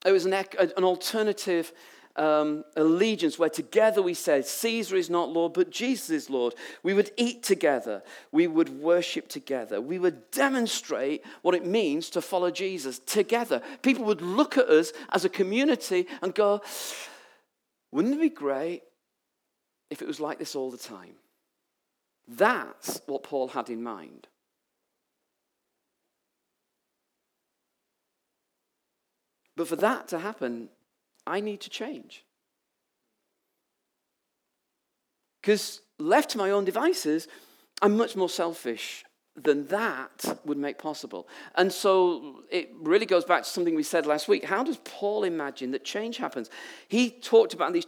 It 0.05 0.11
was 0.11 0.25
an, 0.25 0.33
an 0.33 0.83
alternative 0.83 1.73
um, 2.16 2.63
allegiance 2.75 3.40
where 3.40 3.50
together 3.50 4.01
we 4.01 4.13
said, 4.13 4.46
Caesar 4.46 4.96
is 4.96 5.10
not 5.10 5.30
Lord, 5.30 5.53
but 5.53 5.70
Jesus 5.70 6.10
is 6.10 6.30
Lord. 6.30 6.53
We 6.84 6.94
would 6.94 7.12
eat 7.18 7.44
together. 7.44 8.03
We 8.32 8.48
would 8.48 8.70
worship 8.70 9.27
together. 9.27 9.80
We 9.80 10.00
would 10.00 10.32
demonstrate 10.32 11.24
what 11.41 11.56
it 11.56 11.65
means 11.65 12.10
to 12.12 12.22
follow 12.22 12.51
Jesus 12.51 13.00
together. 13.00 13.62
People 13.82 14.06
would 14.06 14.22
look 14.22 14.58
at 14.58 14.68
us 14.68 14.91
as 15.12 15.25
a 15.25 15.30
community 15.30 16.08
and 16.22 16.36
go, 16.36 16.62
Wouldn't 17.91 18.15
it 18.15 18.22
be 18.22 18.30
great 18.30 18.84
if 19.89 20.01
it 20.01 20.08
was 20.08 20.20
like 20.20 20.39
this 20.39 20.56
all 20.56 20.72
the 20.72 20.77
time? 20.77 21.15
That's 22.27 23.01
what 23.08 23.24
Paul 23.24 23.50
had 23.50 23.70
in 23.70 23.84
mind. 23.84 24.27
But 29.56 29.68
for 29.68 29.75
that 29.75 30.08
to 30.08 30.20
happen, 30.20 30.70
I 31.25 31.40
need 31.40 31.62
to 31.62 31.70
change. 31.70 32.25
Because 35.42 35.82
left 35.98 36.32
to 36.32 36.38
my 36.38 36.51
own 36.51 36.66
devices, 36.66 37.28
I'm 37.82 37.98
much 37.98 38.16
more 38.16 38.30
selfish 38.30 39.04
than 39.36 39.68
that 39.68 40.40
would 40.46 40.58
make 40.58 40.78
possible. 40.78 41.28
And 41.56 41.72
so 41.72 42.44
it 42.51 42.70
really 42.80 43.06
goes 43.06 43.24
back 43.24 43.44
to 43.44 43.50
something 43.50 43.75
we 43.75 43.84
said 43.84 44.06
last 44.06 44.28
week. 44.28 44.46
How 44.46 44.63
does 44.63 44.78
Paul 44.78 45.24
imagine 45.24 45.72
that 45.72 45.86
change 45.86 46.18
happens? 46.18 46.50
He 46.88 47.10
talked 47.10 47.54
about 47.54 47.74
these 47.74 47.88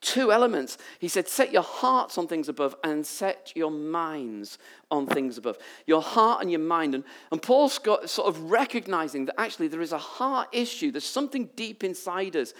two 0.00 0.32
elements. 0.32 0.78
He 0.98 1.08
said, 1.08 1.28
Set 1.28 1.52
your 1.52 1.62
hearts 1.62 2.18
on 2.18 2.26
things 2.26 2.48
above 2.48 2.74
and 2.82 3.06
set 3.06 3.52
your 3.54 3.70
minds 3.70 4.58
on 4.90 5.06
things 5.06 5.38
above. 5.38 5.58
Your 5.86 6.02
heart 6.02 6.42
and 6.42 6.50
your 6.50 6.60
mind. 6.60 6.94
And, 6.94 7.04
and 7.30 7.40
Paul's 7.40 7.78
got 7.78 8.08
sort 8.08 8.28
of 8.28 8.50
recognizing 8.50 9.26
that 9.26 9.40
actually 9.40 9.68
there 9.68 9.80
is 9.80 9.92
a 9.92 9.98
heart 9.98 10.48
issue, 10.52 10.90
there's 10.90 11.04
something 11.04 11.50
deep 11.56 11.84
inside 11.84 12.36
us 12.36 12.54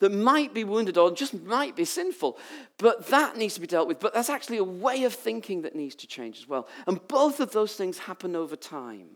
that 0.00 0.12
might 0.12 0.54
be 0.54 0.64
wounded 0.64 0.96
or 0.96 1.10
just 1.10 1.34
might 1.34 1.76
be 1.76 1.84
sinful. 1.84 2.38
But 2.78 3.06
that 3.08 3.36
needs 3.36 3.54
to 3.54 3.60
be 3.60 3.66
dealt 3.66 3.86
with. 3.86 4.00
But 4.00 4.14
that's 4.14 4.30
actually 4.30 4.56
a 4.56 4.64
way 4.64 5.04
of 5.04 5.14
thinking 5.14 5.62
that 5.62 5.76
needs 5.76 5.94
to 5.96 6.06
change 6.06 6.38
as 6.38 6.48
well. 6.48 6.68
And 6.86 7.06
both 7.06 7.38
of 7.40 7.52
those 7.52 7.74
things 7.74 7.98
happen 7.98 8.34
over 8.34 8.56
time. 8.56 9.08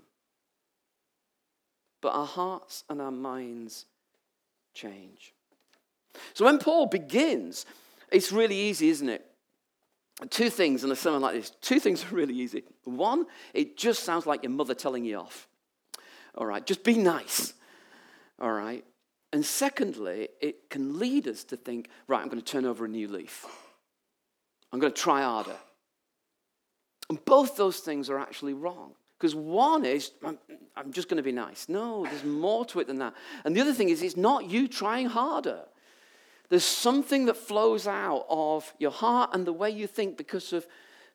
But 2.02 2.14
our 2.14 2.26
hearts 2.26 2.85
and 2.90 3.00
our 3.00 3.11
minds 3.11 3.87
change. 4.75 5.34
So 6.33 6.44
when 6.44 6.59
Paul 6.59 6.87
begins, 6.87 7.66
It's 8.14 8.30
really 8.30 8.56
easy, 8.56 8.90
isn't 8.90 9.09
it? 9.09 9.26
Two 10.30 10.49
things 10.49 10.85
in 10.85 10.92
a 10.92 10.97
sermon 10.97 11.21
like 11.21 11.35
this. 11.35 11.50
Two 11.61 11.80
things 11.80 12.04
are 12.04 12.14
really 12.14 12.35
easy. 12.35 12.62
One, 12.85 13.26
it 13.52 13.76
just 13.76 14.04
sounds 14.04 14.25
like 14.25 14.44
your 14.44 14.52
mother 14.52 14.75
telling 14.75 15.04
you 15.04 15.18
off. 15.18 15.49
All 16.37 16.47
right, 16.47 16.64
just 16.64 16.85
be 16.85 16.97
nice. 16.97 17.54
All 18.40 18.52
right. 18.52 18.85
And 19.33 19.44
secondly, 19.44 20.28
it 20.40 20.71
can 20.71 21.00
lead 21.00 21.26
us 21.26 21.42
to 21.44 21.56
think, 21.56 21.88
right, 22.06 22.21
I'm 22.23 22.28
going 22.28 22.40
to 22.40 22.44
turn 22.44 22.64
over 22.64 22.85
a 22.85 22.88
new 22.88 23.09
leaf. 23.09 23.47
I'm 24.73 24.78
going 24.78 24.92
to 24.92 25.00
try 25.00 25.23
harder. 25.23 25.56
And 27.11 27.23
both 27.25 27.56
those 27.56 27.80
things 27.80 28.09
are 28.09 28.18
actually 28.18 28.54
wrong. 28.54 28.92
Because 29.18 29.35
one 29.35 29.85
is, 29.85 30.12
I'm, 30.25 30.38
I'm 30.76 30.92
just 30.92 31.09
going 31.09 31.16
to 31.16 31.23
be 31.25 31.33
nice. 31.33 31.68
No, 31.68 32.04
there's 32.04 32.25
more 32.25 32.64
to 32.66 32.78
it 32.78 32.87
than 32.87 32.99
that. 32.99 33.14
And 33.44 33.56
the 33.56 33.61
other 33.61 33.75
thing 33.75 33.88
is, 33.88 34.02
it's 34.02 34.16
not 34.16 34.49
you 34.49 34.68
trying 34.68 35.06
harder. 35.06 35.64
There's 36.48 36.64
something 36.64 37.26
that 37.26 37.36
flows 37.36 37.86
out 37.86 38.26
of 38.28 38.74
your 38.78 38.90
heart 38.90 39.30
and 39.32 39.46
the 39.46 39.52
way 39.52 39.70
you 39.70 39.86
think 39.86 40.16
because 40.16 40.52
of 40.52 40.66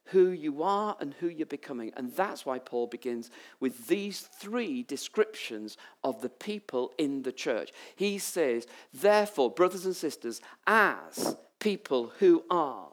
who 0.05 0.29
you 0.29 0.63
are 0.63 0.97
and 0.99 1.13
who 1.15 1.27
you're 1.27 1.45
becoming. 1.45 1.91
And 1.95 2.11
that's 2.13 2.45
why 2.45 2.59
Paul 2.59 2.87
begins 2.87 3.29
with 3.59 3.87
these 3.87 4.21
three 4.21 4.83
descriptions 4.83 5.77
of 6.03 6.21
the 6.21 6.29
people 6.29 6.93
in 6.97 7.21
the 7.21 7.31
church. 7.31 7.71
He 7.95 8.17
says, 8.17 8.65
Therefore, 8.93 9.51
brothers 9.51 9.85
and 9.85 9.95
sisters, 9.95 10.41
as 10.65 11.35
people 11.59 12.11
who 12.19 12.43
are 12.49 12.89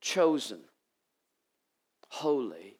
chosen, 0.00 0.60
holy, 2.08 2.78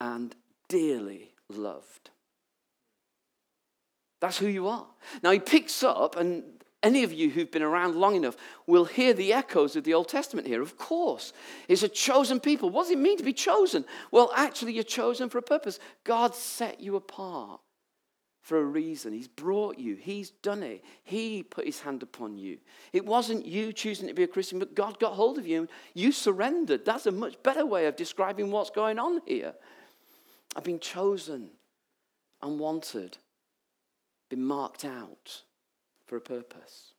and 0.00 0.34
dearly 0.68 1.34
loved. 1.48 2.10
That's 4.20 4.38
who 4.38 4.46
you 4.46 4.68
are. 4.68 4.86
Now 5.22 5.32
he 5.32 5.40
picks 5.40 5.82
up, 5.82 6.16
and 6.16 6.44
any 6.82 7.04
of 7.04 7.12
you 7.12 7.30
who've 7.30 7.50
been 7.50 7.62
around 7.62 7.94
long 7.94 8.16
enough 8.16 8.36
will 8.66 8.84
hear 8.84 9.14
the 9.14 9.32
echoes 9.32 9.76
of 9.76 9.84
the 9.84 9.94
Old 9.94 10.08
Testament 10.08 10.46
here. 10.46 10.60
Of 10.60 10.76
course, 10.76 11.32
it's 11.68 11.82
a 11.82 11.88
chosen 11.88 12.40
people. 12.40 12.70
What 12.70 12.84
does 12.84 12.90
it 12.90 12.98
mean 12.98 13.18
to 13.18 13.24
be 13.24 13.32
chosen? 13.32 13.84
Well, 14.10 14.32
actually, 14.34 14.72
you're 14.72 14.82
chosen 14.82 15.28
for 15.28 15.38
a 15.38 15.42
purpose. 15.42 15.78
God 16.04 16.34
set 16.34 16.80
you 16.80 16.96
apart 16.96 17.60
for 18.40 18.58
a 18.58 18.64
reason. 18.64 19.12
He's 19.12 19.28
brought 19.28 19.78
you, 19.78 19.94
He's 19.94 20.30
done 20.30 20.64
it. 20.64 20.84
He 21.04 21.44
put 21.44 21.66
His 21.66 21.80
hand 21.80 22.02
upon 22.02 22.36
you. 22.36 22.58
It 22.92 23.06
wasn't 23.06 23.46
you 23.46 23.72
choosing 23.72 24.08
to 24.08 24.14
be 24.14 24.24
a 24.24 24.28
Christian, 24.28 24.58
but 24.58 24.74
God 24.74 24.98
got 24.98 25.12
hold 25.12 25.38
of 25.38 25.46
you 25.46 25.60
and 25.60 25.68
you 25.94 26.10
surrendered. 26.10 26.84
That's 26.84 27.06
a 27.06 27.12
much 27.12 27.40
better 27.44 27.64
way 27.64 27.86
of 27.86 27.94
describing 27.94 28.50
what's 28.50 28.70
going 28.70 28.98
on 28.98 29.20
here. 29.26 29.54
I've 30.56 30.64
been 30.64 30.80
chosen 30.80 31.50
and 32.42 32.58
wanted, 32.58 33.18
been 34.28 34.44
marked 34.44 34.84
out 34.84 35.44
for 36.06 36.16
a 36.16 36.20
purpose. 36.20 36.94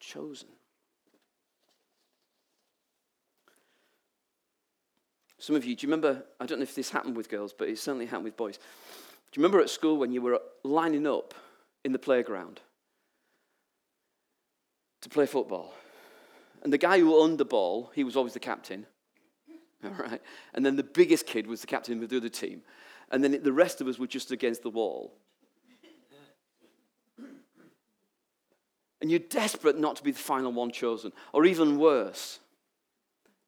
Chosen. 0.00 0.48
Some 5.38 5.56
of 5.56 5.64
you, 5.64 5.74
do 5.74 5.86
you 5.86 5.92
remember? 5.92 6.22
I 6.38 6.46
don't 6.46 6.58
know 6.58 6.62
if 6.62 6.74
this 6.74 6.90
happened 6.90 7.16
with 7.16 7.28
girls, 7.28 7.52
but 7.52 7.68
it 7.68 7.78
certainly 7.78 8.06
happened 8.06 8.26
with 8.26 8.36
boys. 8.36 8.58
Do 8.58 9.40
you 9.40 9.42
remember 9.42 9.60
at 9.60 9.70
school 9.70 9.96
when 9.96 10.12
you 10.12 10.22
were 10.22 10.40
lining 10.62 11.06
up 11.06 11.34
in 11.84 11.90
the 11.90 11.98
playground 11.98 12.60
to 15.00 15.08
play 15.08 15.26
football? 15.26 15.74
And 16.62 16.72
the 16.72 16.78
guy 16.78 17.00
who 17.00 17.16
owned 17.16 17.38
the 17.38 17.44
ball, 17.44 17.90
he 17.92 18.04
was 18.04 18.14
always 18.14 18.34
the 18.34 18.38
captain. 18.38 18.86
All 19.84 19.90
right. 19.90 20.22
And 20.54 20.64
then 20.64 20.76
the 20.76 20.84
biggest 20.84 21.26
kid 21.26 21.48
was 21.48 21.60
the 21.60 21.66
captain 21.66 22.00
of 22.02 22.08
the 22.08 22.16
other 22.16 22.28
team. 22.28 22.62
And 23.10 23.24
then 23.24 23.42
the 23.42 23.52
rest 23.52 23.80
of 23.80 23.88
us 23.88 23.98
were 23.98 24.06
just 24.06 24.30
against 24.30 24.62
the 24.62 24.70
wall. 24.70 25.12
And 29.02 29.10
you're 29.10 29.20
desperate 29.20 29.76
not 29.76 29.96
to 29.96 30.04
be 30.04 30.12
the 30.12 30.18
final 30.18 30.52
one 30.52 30.70
chosen. 30.70 31.12
Or 31.32 31.44
even 31.44 31.76
worse 31.76 32.38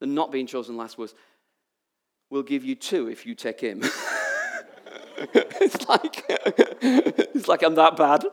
than 0.00 0.12
not 0.12 0.32
being 0.32 0.48
chosen 0.48 0.76
last 0.76 0.98
was, 0.98 1.14
we'll 2.28 2.42
give 2.42 2.64
you 2.64 2.74
two 2.74 3.08
if 3.08 3.24
you 3.24 3.36
take 3.36 3.60
him. 3.60 3.82
it's 5.16 5.88
like 5.88 6.24
it's 6.28 7.46
like 7.46 7.62
I'm 7.62 7.76
that 7.76 7.96
bad. 7.96 8.24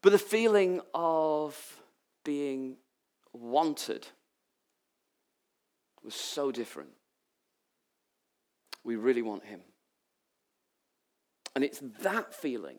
But 0.00 0.12
the 0.12 0.18
feeling 0.18 0.80
of 0.94 1.82
being 2.24 2.76
wanted 3.34 4.06
was 6.02 6.14
so 6.14 6.50
different. 6.50 6.90
We 8.82 8.96
really 8.96 9.22
want 9.22 9.44
him. 9.44 9.60
And 11.54 11.62
it's 11.62 11.82
that 12.00 12.32
feeling 12.32 12.78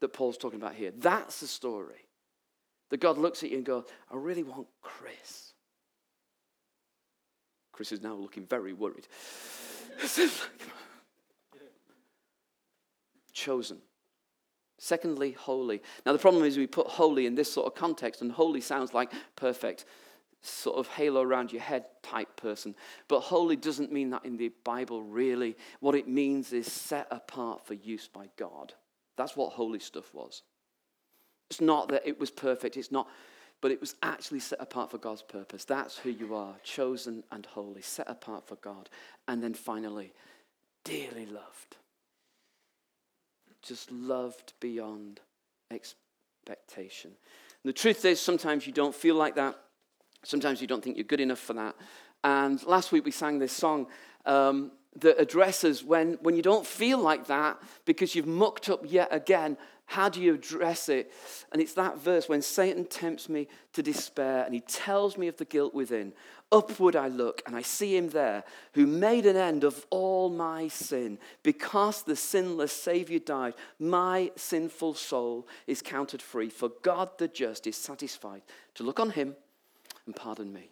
that 0.00 0.12
Paul's 0.12 0.38
talking 0.38 0.60
about 0.60 0.74
here. 0.74 0.92
That's 0.96 1.40
the 1.40 1.46
story. 1.46 2.06
That 2.90 3.00
God 3.00 3.18
looks 3.18 3.42
at 3.42 3.50
you 3.50 3.56
and 3.58 3.66
goes, 3.66 3.84
I 4.10 4.16
really 4.16 4.42
want 4.42 4.66
Chris. 4.82 5.52
Chris 7.72 7.92
is 7.92 8.02
now 8.02 8.14
looking 8.14 8.46
very 8.46 8.72
worried. 8.72 9.06
Chosen. 13.32 13.78
Secondly, 14.78 15.32
holy. 15.32 15.82
Now, 16.06 16.12
the 16.12 16.18
problem 16.18 16.44
is 16.44 16.56
we 16.56 16.66
put 16.66 16.86
holy 16.86 17.26
in 17.26 17.34
this 17.34 17.52
sort 17.52 17.66
of 17.66 17.74
context, 17.74 18.22
and 18.22 18.32
holy 18.32 18.60
sounds 18.60 18.94
like 18.94 19.12
perfect, 19.36 19.84
sort 20.40 20.76
of 20.78 20.86
halo 20.88 21.22
around 21.22 21.52
your 21.52 21.62
head 21.62 21.84
type 22.02 22.36
person. 22.36 22.74
But 23.08 23.20
holy 23.20 23.56
doesn't 23.56 23.92
mean 23.92 24.10
that 24.10 24.24
in 24.24 24.36
the 24.36 24.52
Bible, 24.64 25.02
really. 25.02 25.56
What 25.80 25.94
it 25.94 26.08
means 26.08 26.52
is 26.52 26.70
set 26.70 27.08
apart 27.10 27.66
for 27.66 27.74
use 27.74 28.08
by 28.08 28.28
God. 28.36 28.74
That's 29.18 29.36
what 29.36 29.52
holy 29.52 29.80
stuff 29.80 30.14
was. 30.14 30.42
It's 31.50 31.60
not 31.60 31.88
that 31.88 32.06
it 32.06 32.18
was 32.18 32.30
perfect, 32.30 32.76
it's 32.76 32.92
not, 32.92 33.08
but 33.60 33.70
it 33.70 33.80
was 33.80 33.96
actually 34.02 34.40
set 34.40 34.60
apart 34.60 34.90
for 34.90 34.98
God's 34.98 35.22
purpose. 35.22 35.64
That's 35.64 35.98
who 35.98 36.10
you 36.10 36.34
are, 36.34 36.54
chosen 36.62 37.24
and 37.32 37.44
holy, 37.44 37.82
set 37.82 38.08
apart 38.08 38.46
for 38.46 38.54
God. 38.56 38.88
And 39.26 39.42
then 39.42 39.54
finally, 39.54 40.12
dearly 40.84 41.26
loved. 41.26 41.76
Just 43.62 43.90
loved 43.90 44.52
beyond 44.60 45.20
expectation. 45.70 47.10
And 47.10 47.68
the 47.68 47.72
truth 47.72 48.04
is, 48.04 48.20
sometimes 48.20 48.66
you 48.66 48.72
don't 48.72 48.94
feel 48.94 49.16
like 49.16 49.34
that. 49.34 49.58
Sometimes 50.22 50.60
you 50.60 50.66
don't 50.66 50.82
think 50.82 50.96
you're 50.96 51.04
good 51.04 51.20
enough 51.20 51.40
for 51.40 51.54
that. 51.54 51.74
And 52.22 52.64
last 52.66 52.92
week 52.92 53.04
we 53.04 53.10
sang 53.10 53.38
this 53.38 53.52
song. 53.52 53.86
Um, 54.26 54.70
that 55.00 55.20
addresses 55.20 55.84
when, 55.84 56.14
when 56.22 56.36
you 56.36 56.42
don't 56.42 56.66
feel 56.66 56.98
like 56.98 57.26
that 57.26 57.60
because 57.84 58.14
you've 58.14 58.26
mucked 58.26 58.68
up 58.68 58.82
yet 58.86 59.08
again. 59.10 59.56
How 59.86 60.10
do 60.10 60.20
you 60.20 60.34
address 60.34 60.90
it? 60.90 61.12
And 61.50 61.62
it's 61.62 61.72
that 61.74 61.98
verse 61.98 62.28
when 62.28 62.42
Satan 62.42 62.84
tempts 62.84 63.28
me 63.28 63.48
to 63.72 63.82
despair 63.82 64.44
and 64.44 64.54
he 64.54 64.60
tells 64.60 65.16
me 65.16 65.28
of 65.28 65.38
the 65.38 65.46
guilt 65.46 65.72
within. 65.72 66.12
Upward 66.52 66.94
I 66.96 67.08
look 67.08 67.42
and 67.46 67.56
I 67.56 67.62
see 67.62 67.96
him 67.96 68.10
there 68.10 68.44
who 68.74 68.86
made 68.86 69.24
an 69.24 69.36
end 69.36 69.64
of 69.64 69.86
all 69.88 70.28
my 70.28 70.68
sin. 70.68 71.18
Because 71.42 72.02
the 72.02 72.16
sinless 72.16 72.72
Savior 72.72 73.18
died, 73.18 73.54
my 73.78 74.30
sinful 74.36 74.94
soul 74.94 75.48
is 75.66 75.80
counted 75.80 76.20
free. 76.20 76.50
For 76.50 76.70
God 76.82 77.10
the 77.16 77.28
just 77.28 77.66
is 77.66 77.76
satisfied 77.76 78.42
to 78.74 78.82
look 78.82 79.00
on 79.00 79.10
him 79.10 79.36
and 80.04 80.14
pardon 80.14 80.52
me. 80.52 80.70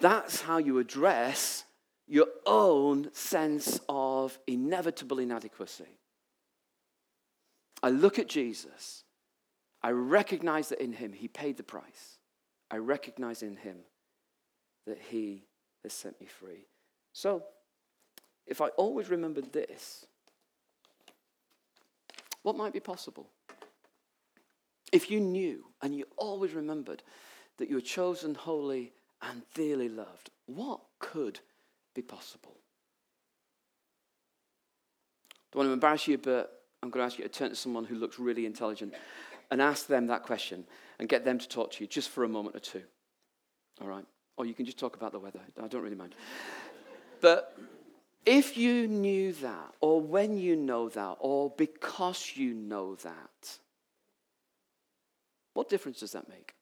That's 0.00 0.40
how 0.40 0.58
you 0.58 0.78
address 0.78 1.64
your 2.10 2.26
own 2.44 3.08
sense 3.14 3.80
of 3.88 4.36
inevitable 4.48 5.20
inadequacy. 5.20 5.84
I 7.84 7.90
look 7.90 8.18
at 8.18 8.28
Jesus. 8.28 9.04
I 9.80 9.92
recognize 9.92 10.70
that 10.70 10.82
in 10.82 10.92
him 10.92 11.12
he 11.12 11.28
paid 11.28 11.56
the 11.56 11.62
price. 11.62 12.18
I 12.68 12.78
recognize 12.78 13.44
in 13.44 13.56
him 13.56 13.76
that 14.88 14.98
he 15.10 15.44
has 15.84 15.92
set 15.92 16.20
me 16.20 16.26
free. 16.26 16.66
So, 17.12 17.44
if 18.44 18.60
I 18.60 18.68
always 18.70 19.08
remembered 19.08 19.52
this, 19.52 20.04
what 22.42 22.56
might 22.56 22.72
be 22.72 22.80
possible? 22.80 23.28
If 24.92 25.12
you 25.12 25.20
knew 25.20 25.66
and 25.80 25.94
you 25.94 26.06
always 26.16 26.54
remembered 26.54 27.04
that 27.58 27.68
you 27.68 27.76
were 27.76 27.80
chosen, 27.80 28.34
holy, 28.34 28.92
and 29.22 29.42
dearly 29.54 29.88
loved, 29.88 30.30
what 30.46 30.80
could 30.98 31.38
be 31.94 32.02
possible. 32.02 32.56
Don't 35.52 35.60
want 35.60 35.68
to 35.68 35.72
embarrass 35.72 36.06
you, 36.06 36.18
but 36.18 36.62
I'm 36.82 36.90
going 36.90 37.02
to 37.02 37.06
ask 37.06 37.18
you 37.18 37.24
to 37.24 37.30
turn 37.30 37.50
to 37.50 37.56
someone 37.56 37.84
who 37.84 37.96
looks 37.96 38.18
really 38.18 38.46
intelligent 38.46 38.94
and 39.50 39.60
ask 39.60 39.86
them 39.86 40.06
that 40.06 40.22
question 40.22 40.64
and 40.98 41.08
get 41.08 41.24
them 41.24 41.38
to 41.38 41.48
talk 41.48 41.72
to 41.72 41.84
you 41.84 41.88
just 41.88 42.10
for 42.10 42.24
a 42.24 42.28
moment 42.28 42.54
or 42.54 42.60
two. 42.60 42.82
All 43.80 43.88
right? 43.88 44.04
Or 44.36 44.46
you 44.46 44.54
can 44.54 44.64
just 44.64 44.78
talk 44.78 44.96
about 44.96 45.12
the 45.12 45.18
weather. 45.18 45.40
I 45.62 45.66
don't 45.66 45.82
really 45.82 45.96
mind. 45.96 46.14
but 47.20 47.58
if 48.24 48.56
you 48.56 48.86
knew 48.86 49.32
that, 49.34 49.74
or 49.80 50.00
when 50.00 50.38
you 50.38 50.54
know 50.56 50.88
that, 50.90 51.16
or 51.18 51.52
because 51.56 52.32
you 52.36 52.54
know 52.54 52.94
that, 52.96 53.58
what 55.54 55.68
difference 55.68 56.00
does 56.00 56.12
that 56.12 56.28
make? 56.28 56.54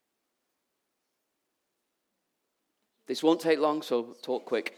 This 3.07 3.23
won't 3.23 3.41
take 3.41 3.59
long, 3.59 3.83
so 3.83 4.17
talk 4.23 4.45
quick. 4.45 4.77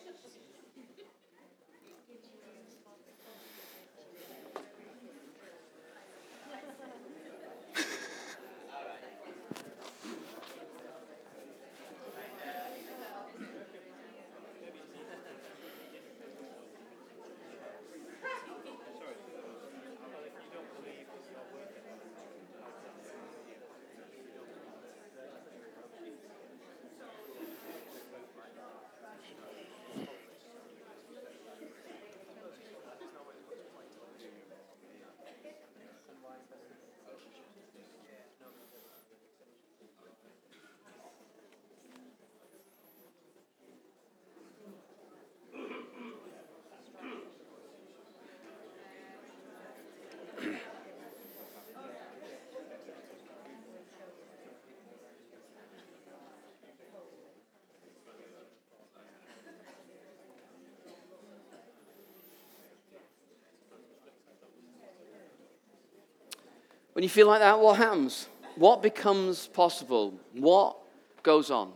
When 67.00 67.04
you 67.04 67.08
feel 67.08 67.28
like 67.28 67.40
that, 67.40 67.58
what 67.58 67.78
happens? 67.78 68.28
What 68.56 68.82
becomes 68.82 69.46
possible? 69.46 70.12
What 70.34 70.76
goes 71.22 71.50
on? 71.50 71.72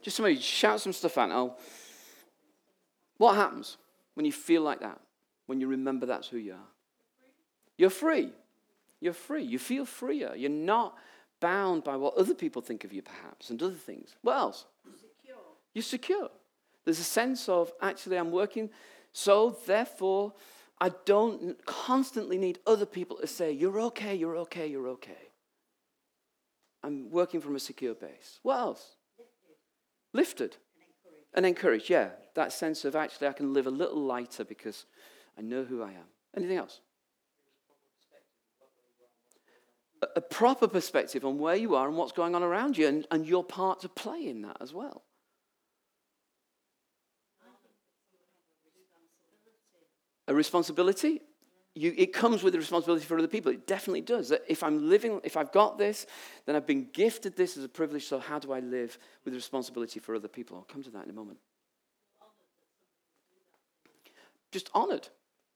Just 0.00 0.16
somebody 0.16 0.40
shout 0.40 0.80
some 0.80 0.94
stuff 0.94 1.18
out. 1.18 1.28
Now, 1.28 1.56
what 3.18 3.34
happens 3.34 3.76
when 4.14 4.24
you 4.24 4.32
feel 4.32 4.62
like 4.62 4.80
that? 4.80 4.98
When 5.44 5.60
you 5.60 5.68
remember 5.68 6.06
that's 6.06 6.28
who 6.28 6.38
you 6.38 6.54
are? 6.54 6.70
You're 7.76 7.90
free. 7.90 8.30
You're 8.98 9.12
free. 9.12 9.42
You 9.42 9.58
feel 9.58 9.84
freer. 9.84 10.34
You're 10.34 10.48
not 10.48 10.96
bound 11.38 11.84
by 11.84 11.96
what 11.96 12.16
other 12.16 12.32
people 12.32 12.62
think 12.62 12.84
of 12.84 12.94
you, 12.94 13.02
perhaps, 13.02 13.50
and 13.50 13.62
other 13.62 13.74
things. 13.74 14.16
What 14.22 14.38
else? 14.38 14.64
Secure. 14.84 15.36
You're 15.74 15.82
secure. 15.82 16.30
There's 16.86 16.98
a 17.00 17.04
sense 17.04 17.50
of 17.50 17.74
actually, 17.82 18.16
I'm 18.16 18.30
working, 18.30 18.70
so 19.12 19.54
therefore, 19.66 20.32
I 20.80 20.90
don't 21.04 21.64
constantly 21.64 22.36
need 22.36 22.58
other 22.66 22.86
people 22.86 23.16
to 23.18 23.26
say, 23.26 23.50
You're 23.50 23.80
okay, 23.80 24.14
you're 24.14 24.36
okay, 24.36 24.66
you're 24.66 24.88
okay. 24.88 25.30
I'm 26.82 27.10
working 27.10 27.40
from 27.40 27.56
a 27.56 27.60
secure 27.60 27.94
base. 27.94 28.38
What 28.42 28.58
else? 28.58 28.96
Lifted. 30.12 30.48
Lifted. 30.52 30.56
And 31.34 31.46
encouraged, 31.46 31.90
yeah. 31.90 32.10
That 32.34 32.52
sense 32.52 32.84
of 32.84 32.94
actually 32.94 33.28
I 33.28 33.32
can 33.32 33.52
live 33.52 33.66
a 33.66 33.70
little 33.70 34.00
lighter 34.00 34.44
because 34.44 34.84
I 35.36 35.40
know 35.42 35.64
who 35.64 35.82
I 35.82 35.88
am. 35.88 36.06
Anything 36.36 36.58
else? 36.58 36.80
A, 40.02 40.06
a 40.16 40.20
proper 40.20 40.68
perspective 40.68 41.24
on 41.24 41.38
where 41.38 41.56
you 41.56 41.74
are 41.74 41.88
and 41.88 41.96
what's 41.96 42.12
going 42.12 42.34
on 42.34 42.42
around 42.42 42.76
you, 42.76 42.86
and, 42.86 43.06
and 43.10 43.26
your 43.26 43.42
part 43.42 43.80
to 43.80 43.88
play 43.88 44.28
in 44.28 44.42
that 44.42 44.58
as 44.60 44.74
well. 44.74 45.02
A 50.28 50.34
responsibility? 50.34 51.22
You, 51.74 51.94
it 51.96 52.14
comes 52.14 52.42
with 52.42 52.54
a 52.54 52.58
responsibility 52.58 53.04
for 53.04 53.18
other 53.18 53.28
people. 53.28 53.52
It 53.52 53.66
definitely 53.66 54.00
does. 54.00 54.32
If 54.48 54.62
I'm 54.62 54.88
living, 54.88 55.20
if 55.24 55.36
I've 55.36 55.52
got 55.52 55.76
this, 55.76 56.06
then 56.46 56.56
I've 56.56 56.66
been 56.66 56.88
gifted 56.92 57.36
this 57.36 57.58
as 57.58 57.64
a 57.64 57.68
privilege. 57.68 58.06
So 58.06 58.18
how 58.18 58.38
do 58.38 58.52
I 58.52 58.60
live 58.60 58.98
with 59.26 59.34
responsibility 59.34 60.00
for 60.00 60.14
other 60.14 60.26
people? 60.26 60.56
I'll 60.56 60.62
come 60.62 60.82
to 60.82 60.90
that 60.90 61.04
in 61.04 61.10
a 61.10 61.12
moment. 61.12 61.38
Just 64.52 64.70
honored 64.72 65.08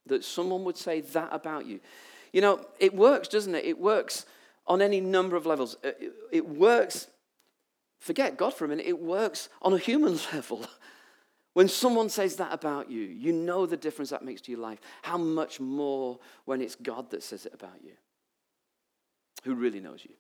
that 0.07 0.23
someone 0.23 0.62
would 0.65 0.77
say 0.77 1.00
that 1.00 1.31
about 1.33 1.65
you. 1.65 1.81
You 2.35 2.43
know, 2.43 2.67
it 2.79 2.95
works, 2.95 3.29
doesn't 3.29 3.55
it? 3.55 3.65
It 3.65 3.79
works 3.79 4.27
on 4.67 4.83
any 4.83 5.00
number 5.00 5.37
of 5.37 5.47
levels. 5.47 5.77
It 6.31 6.47
works, 6.47 7.09
forget 7.99 8.37
God 8.37 8.52
for 8.52 8.67
a 8.67 8.69
minute, 8.69 8.87
it 8.87 9.00
works 9.00 9.49
on 9.63 9.73
a 9.73 9.78
human 9.78 10.19
level. 10.35 10.67
When 11.52 11.69
someone 11.69 12.08
says 12.08 12.36
that 12.36 12.52
about 12.52 12.91
you, 12.91 13.00
you 13.02 13.32
know 13.32 13.67
the 13.67 13.76
difference 13.76 14.10
that 14.10 14.25
makes 14.25 14.41
to 14.43 14.52
your 14.52 14.60
life. 14.60 14.80
How 15.02 15.19
much 15.19 15.58
more 15.58 16.19
when 16.45 16.60
it's 16.60 16.76
God 16.76 17.10
that 17.10 17.23
says 17.23 17.47
it 17.47 17.54
about 17.54 17.82
you, 17.82 17.93
who 19.45 19.54
really 19.54 19.80
knows 19.80 20.04
you. 20.04 20.15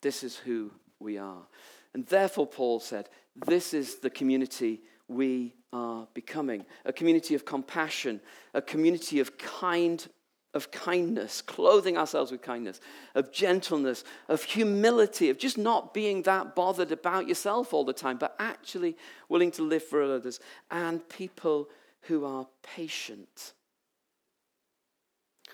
This 0.00 0.24
is 0.24 0.36
who 0.36 0.70
we 0.98 1.18
are. 1.18 1.46
And 1.94 2.06
therefore, 2.06 2.46
Paul 2.46 2.80
said, 2.80 3.08
this 3.46 3.74
is 3.74 3.96
the 3.96 4.10
community 4.10 4.80
we 5.08 5.54
are 5.72 6.06
becoming 6.14 6.64
a 6.84 6.92
community 6.92 7.34
of 7.34 7.44
compassion, 7.44 8.20
a 8.54 8.62
community 8.62 9.20
of 9.20 9.36
kind 9.38 10.06
of 10.54 10.70
kindness, 10.70 11.40
clothing 11.40 11.96
ourselves 11.96 12.30
with 12.30 12.42
kindness, 12.42 12.80
of 13.14 13.32
gentleness, 13.32 14.04
of 14.28 14.42
humility, 14.42 15.30
of 15.30 15.38
just 15.38 15.56
not 15.56 15.94
being 15.94 16.22
that 16.22 16.54
bothered 16.54 16.92
about 16.92 17.26
yourself 17.26 17.72
all 17.72 17.84
the 17.84 17.92
time, 17.92 18.18
but 18.18 18.34
actually 18.38 18.96
willing 19.28 19.50
to 19.50 19.62
live 19.62 19.82
for 19.82 20.02
others, 20.02 20.40
and 20.70 21.08
people 21.08 21.68
who 22.02 22.24
are 22.24 22.46
patient. 22.62 23.52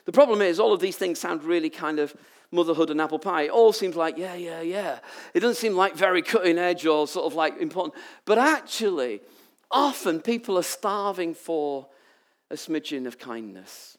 The 0.04 0.12
problem 0.12 0.40
is, 0.40 0.58
all 0.58 0.72
of 0.72 0.80
these 0.80 0.96
things 0.96 1.18
sound 1.18 1.44
really 1.44 1.70
kind 1.70 1.98
of 1.98 2.16
motherhood 2.50 2.90
and 2.90 3.00
apple 3.00 3.18
pie. 3.18 3.42
It 3.42 3.50
all 3.50 3.72
seems 3.72 3.94
like, 3.94 4.16
yeah, 4.16 4.34
yeah, 4.34 4.62
yeah. 4.62 5.00
It 5.34 5.40
doesn't 5.40 5.56
seem 5.56 5.74
like 5.74 5.94
very 5.94 6.22
cutting 6.22 6.58
edge 6.58 6.86
or 6.86 7.06
sort 7.06 7.26
of 7.26 7.34
like 7.34 7.60
important. 7.60 7.94
But 8.24 8.38
actually, 8.38 9.20
often 9.70 10.20
people 10.20 10.58
are 10.58 10.62
starving 10.62 11.34
for 11.34 11.88
a 12.50 12.54
smidgen 12.54 13.06
of 13.06 13.18
kindness. 13.18 13.97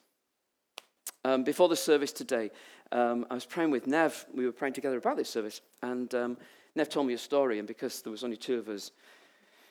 Um, 1.24 1.44
before 1.44 1.68
the 1.68 1.76
service 1.76 2.10
today, 2.12 2.50
um, 2.92 3.26
I 3.30 3.34
was 3.34 3.44
praying 3.44 3.70
with 3.70 3.86
Nev. 3.86 4.24
We 4.32 4.46
were 4.46 4.52
praying 4.52 4.72
together 4.72 4.96
about 4.96 5.18
this 5.18 5.28
service. 5.28 5.60
And 5.82 6.14
um, 6.14 6.38
Nev 6.74 6.88
told 6.88 7.06
me 7.06 7.12
a 7.14 7.18
story. 7.18 7.58
And 7.58 7.68
because 7.68 8.00
there 8.00 8.10
was 8.10 8.24
only 8.24 8.38
two 8.38 8.58
of 8.58 8.68
us, 8.68 8.90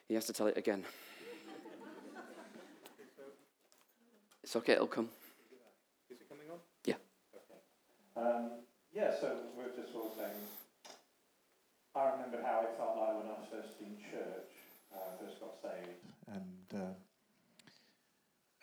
he 0.08 0.14
has 0.14 0.26
to 0.26 0.34
tell 0.34 0.46
it 0.48 0.58
again. 0.58 0.84
it's 4.44 4.56
okay, 4.56 4.74
it'll 4.74 4.88
come. 4.88 5.10
Is 6.12 6.22
it 6.22 6.30
coming 6.30 6.46
on? 6.52 6.60
Yeah. 6.86 6.96
Okay. 7.36 7.60
Um, 8.16 8.52
yeah, 8.94 9.12
so 9.20 9.38
we're 9.58 9.76
just 9.76 9.96
all 9.96 10.14
saying, 10.16 10.30
I 11.96 12.12
remember 12.12 12.44
how 12.46 12.62
it 12.62 12.76
felt 12.78 12.96
like 12.98 13.18
when 13.18 13.26
I 13.26 13.40
was 13.40 13.48
first 13.52 13.82
in 13.82 13.98
church, 13.98 14.52
uh, 14.94 15.18
first 15.20 15.40
got 15.40 15.56
saved. 15.62 16.06
And 16.28 16.82
uh, 16.82 16.94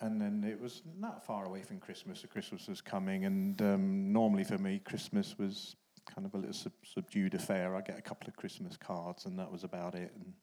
and 0.00 0.20
then 0.20 0.44
it 0.48 0.60
was 0.60 0.82
not 0.98 1.24
far 1.24 1.46
away 1.46 1.62
from 1.62 1.78
Christmas. 1.78 2.20
So 2.20 2.28
Christmas 2.28 2.68
was 2.68 2.80
coming, 2.80 3.24
and 3.24 3.60
um, 3.62 4.12
normally 4.12 4.44
for 4.44 4.58
me, 4.58 4.80
Christmas 4.84 5.36
was 5.38 5.76
kind 6.04 6.26
of 6.26 6.34
a 6.34 6.36
little 6.36 6.52
sub- 6.52 6.72
subdued 6.84 7.34
affair. 7.34 7.74
I 7.74 7.80
get 7.80 7.98
a 7.98 8.02
couple 8.02 8.28
of 8.28 8.36
Christmas 8.36 8.76
cards, 8.76 9.24
and 9.24 9.38
that 9.38 9.50
was 9.50 9.64
about 9.64 9.94
it. 9.94 10.12
And 10.14 10.34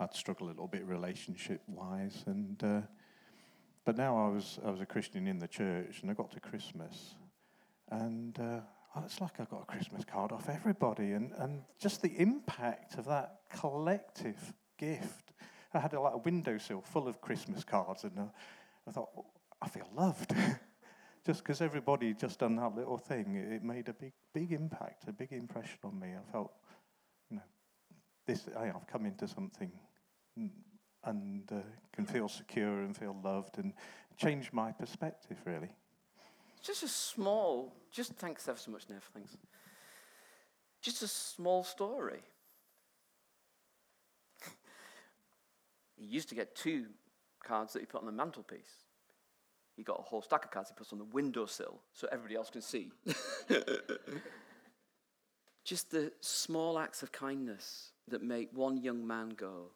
I'd 0.00 0.14
struggle 0.14 0.46
a 0.46 0.48
little 0.48 0.66
bit 0.66 0.84
relationship 0.84 1.62
wise, 1.68 2.24
and 2.26 2.62
uh, 2.64 2.80
but 3.84 3.96
now 3.96 4.16
I 4.16 4.28
was 4.28 4.58
I 4.64 4.70
was 4.70 4.80
a 4.80 4.86
Christian 4.86 5.26
in 5.26 5.38
the 5.38 5.48
church, 5.48 6.02
and 6.02 6.10
I 6.10 6.14
got 6.14 6.32
to 6.32 6.40
Christmas, 6.40 7.14
and 7.90 8.38
uh, 8.40 8.60
oh, 8.96 9.02
it's 9.04 9.20
like 9.20 9.38
I 9.38 9.44
got 9.44 9.62
a 9.62 9.66
Christmas 9.66 10.04
card 10.04 10.32
off 10.32 10.48
everybody, 10.48 11.12
and 11.12 11.32
and 11.38 11.62
just 11.78 12.02
the 12.02 12.12
impact 12.16 12.98
of 12.98 13.04
that 13.06 13.42
collective 13.54 14.52
gift. 14.78 15.32
I 15.72 15.78
had 15.78 15.92
a, 15.92 16.00
like 16.00 16.14
a 16.14 16.18
windowsill 16.18 16.80
full 16.80 17.06
of 17.06 17.20
Christmas 17.20 17.62
cards, 17.62 18.02
and. 18.02 18.18
Uh, 18.18 18.24
I 18.90 18.92
thought, 18.92 19.10
oh, 19.16 19.26
I 19.62 19.68
feel 19.68 19.88
loved. 19.94 20.34
just 21.24 21.44
because 21.44 21.60
everybody 21.60 22.12
just 22.12 22.40
done 22.40 22.56
that 22.56 22.74
little 22.74 22.98
thing, 22.98 23.36
it, 23.36 23.62
made 23.62 23.88
a 23.88 23.92
big, 23.92 24.12
big 24.34 24.50
impact, 24.50 25.04
a 25.06 25.12
big 25.12 25.30
impression 25.30 25.78
on 25.84 26.00
me. 26.00 26.08
I 26.08 26.32
felt, 26.32 26.50
you 27.30 27.36
know, 27.36 27.42
this. 28.26 28.48
I, 28.58 28.66
have 28.66 28.88
come 28.90 29.06
into 29.06 29.28
something 29.28 29.70
and 31.04 31.52
uh, 31.52 31.60
can 31.92 32.04
feel 32.04 32.28
secure 32.28 32.80
and 32.80 32.96
feel 32.96 33.16
loved 33.22 33.58
and 33.58 33.74
change 34.16 34.52
my 34.52 34.72
perspective 34.72 35.36
really. 35.46 35.70
Just 36.60 36.82
a 36.82 36.88
small, 36.88 37.72
just 37.92 38.14
thanks 38.14 38.48
ever 38.48 38.58
so 38.58 38.72
much, 38.72 38.88
Nev. 38.90 39.08
Thanks. 39.14 39.36
Just 40.82 41.02
a 41.02 41.08
small 41.08 41.62
story. 41.62 42.22
he 45.96 46.06
used 46.06 46.28
to 46.30 46.34
get 46.34 46.56
two 46.56 46.86
cards 47.42 47.72
that 47.72 47.80
he 47.80 47.86
put 47.86 48.00
on 48.00 48.06
the 48.06 48.12
mantelpiece. 48.12 48.84
He 49.76 49.82
got 49.82 49.98
a 49.98 50.02
whole 50.02 50.22
stack 50.22 50.44
of 50.44 50.50
cards 50.50 50.68
he 50.68 50.74
puts 50.76 50.92
on 50.92 50.98
the 50.98 51.04
windowsill 51.04 51.80
so 51.92 52.08
everybody 52.12 52.36
else 52.36 52.50
can 52.50 52.60
see. 52.60 52.92
Just 55.64 55.90
the 55.90 56.12
small 56.20 56.78
acts 56.78 57.02
of 57.02 57.12
kindness 57.12 57.92
that 58.08 58.22
make 58.22 58.50
one 58.52 58.76
young 58.76 59.06
man 59.06 59.30
go, 59.30 59.70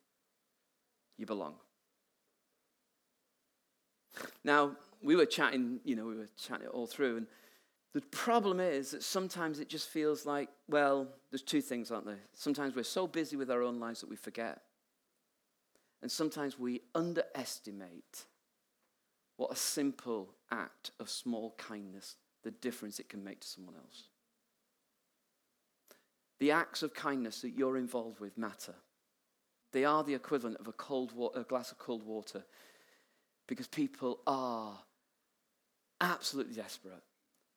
You 1.16 1.27
belong. 1.27 1.55
Now, 4.44 4.77
we 5.03 5.16
were 5.16 5.27
chatting, 5.27 5.81
you 5.85 5.96
know, 5.96 6.07
we 6.07 6.16
were 6.16 6.29
chatting 6.37 6.66
it 6.66 6.70
all 6.70 6.87
through, 6.87 7.16
and 7.18 7.27
the 7.94 8.00
problem 8.00 8.61
is 8.61 8.90
that 8.90 9.03
sometimes 9.03 9.61
it 9.61 9.68
just 9.68 9.88
feels 9.88 10.27
like, 10.27 10.48
well, 10.68 11.07
there's 11.31 11.42
two 11.42 11.61
things, 11.61 11.90
aren't 11.90 12.07
there? 12.07 12.20
Sometimes 12.33 12.74
we're 12.74 12.83
so 12.83 13.07
busy 13.07 13.37
with 13.37 13.50
our 13.50 13.62
own 13.62 13.79
lives 13.79 14.00
that 14.00 14.11
we 14.11 14.16
forget 14.16 14.62
and 16.04 16.12
sometimes 16.12 16.58
we 16.58 16.82
underestimate 16.94 18.26
what 19.38 19.50
a 19.50 19.56
simple 19.56 20.34
act 20.50 20.90
of 21.00 21.08
small 21.08 21.54
kindness, 21.56 22.16
the 22.42 22.50
difference 22.50 23.00
it 23.00 23.08
can 23.08 23.24
make 23.24 23.40
to 23.40 23.48
someone 23.48 23.74
else. 23.74 24.08
The 26.40 26.50
acts 26.50 26.82
of 26.82 26.92
kindness 26.92 27.40
that 27.40 27.56
you're 27.56 27.78
involved 27.78 28.20
with 28.20 28.36
matter. 28.36 28.74
They 29.72 29.86
are 29.86 30.04
the 30.04 30.12
equivalent 30.12 30.58
of 30.58 30.68
a, 30.68 30.72
cold 30.72 31.12
wa- 31.16 31.30
a 31.34 31.42
glass 31.42 31.72
of 31.72 31.78
cold 31.78 32.02
water 32.02 32.44
because 33.48 33.66
people 33.66 34.20
are 34.26 34.78
absolutely 36.02 36.54
desperate 36.54 37.02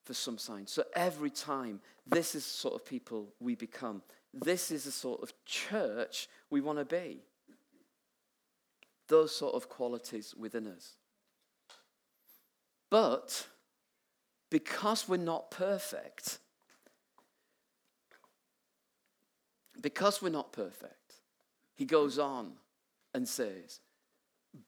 for 0.05 0.13
some 0.13 0.37
sign. 0.37 0.67
So 0.67 0.85
every 0.95 1.31
time, 1.31 1.81
this 2.09 2.33
is 2.33 2.45
the 2.45 2.49
sort 2.49 2.75
of 2.75 2.85
people 2.85 3.27
we 3.41 3.55
become. 3.55 4.03
This 4.33 4.71
is 4.71 4.85
the 4.85 4.91
sort 4.91 5.21
of 5.21 5.33
church 5.43 6.29
we 6.49 6.61
want 6.61 6.79
to 6.79 6.85
be 6.85 7.23
those 9.07 9.35
sort 9.35 9.55
of 9.55 9.69
qualities 9.69 10.33
within 10.37 10.67
us. 10.67 10.95
But 12.89 13.47
because 14.49 15.07
we're 15.07 15.17
not 15.17 15.51
perfect, 15.51 16.39
because 19.81 20.21
we're 20.21 20.29
not 20.29 20.51
perfect, 20.53 21.15
he 21.75 21.85
goes 21.85 22.17
on 22.17 22.53
and 23.13 23.27
says, 23.27 23.79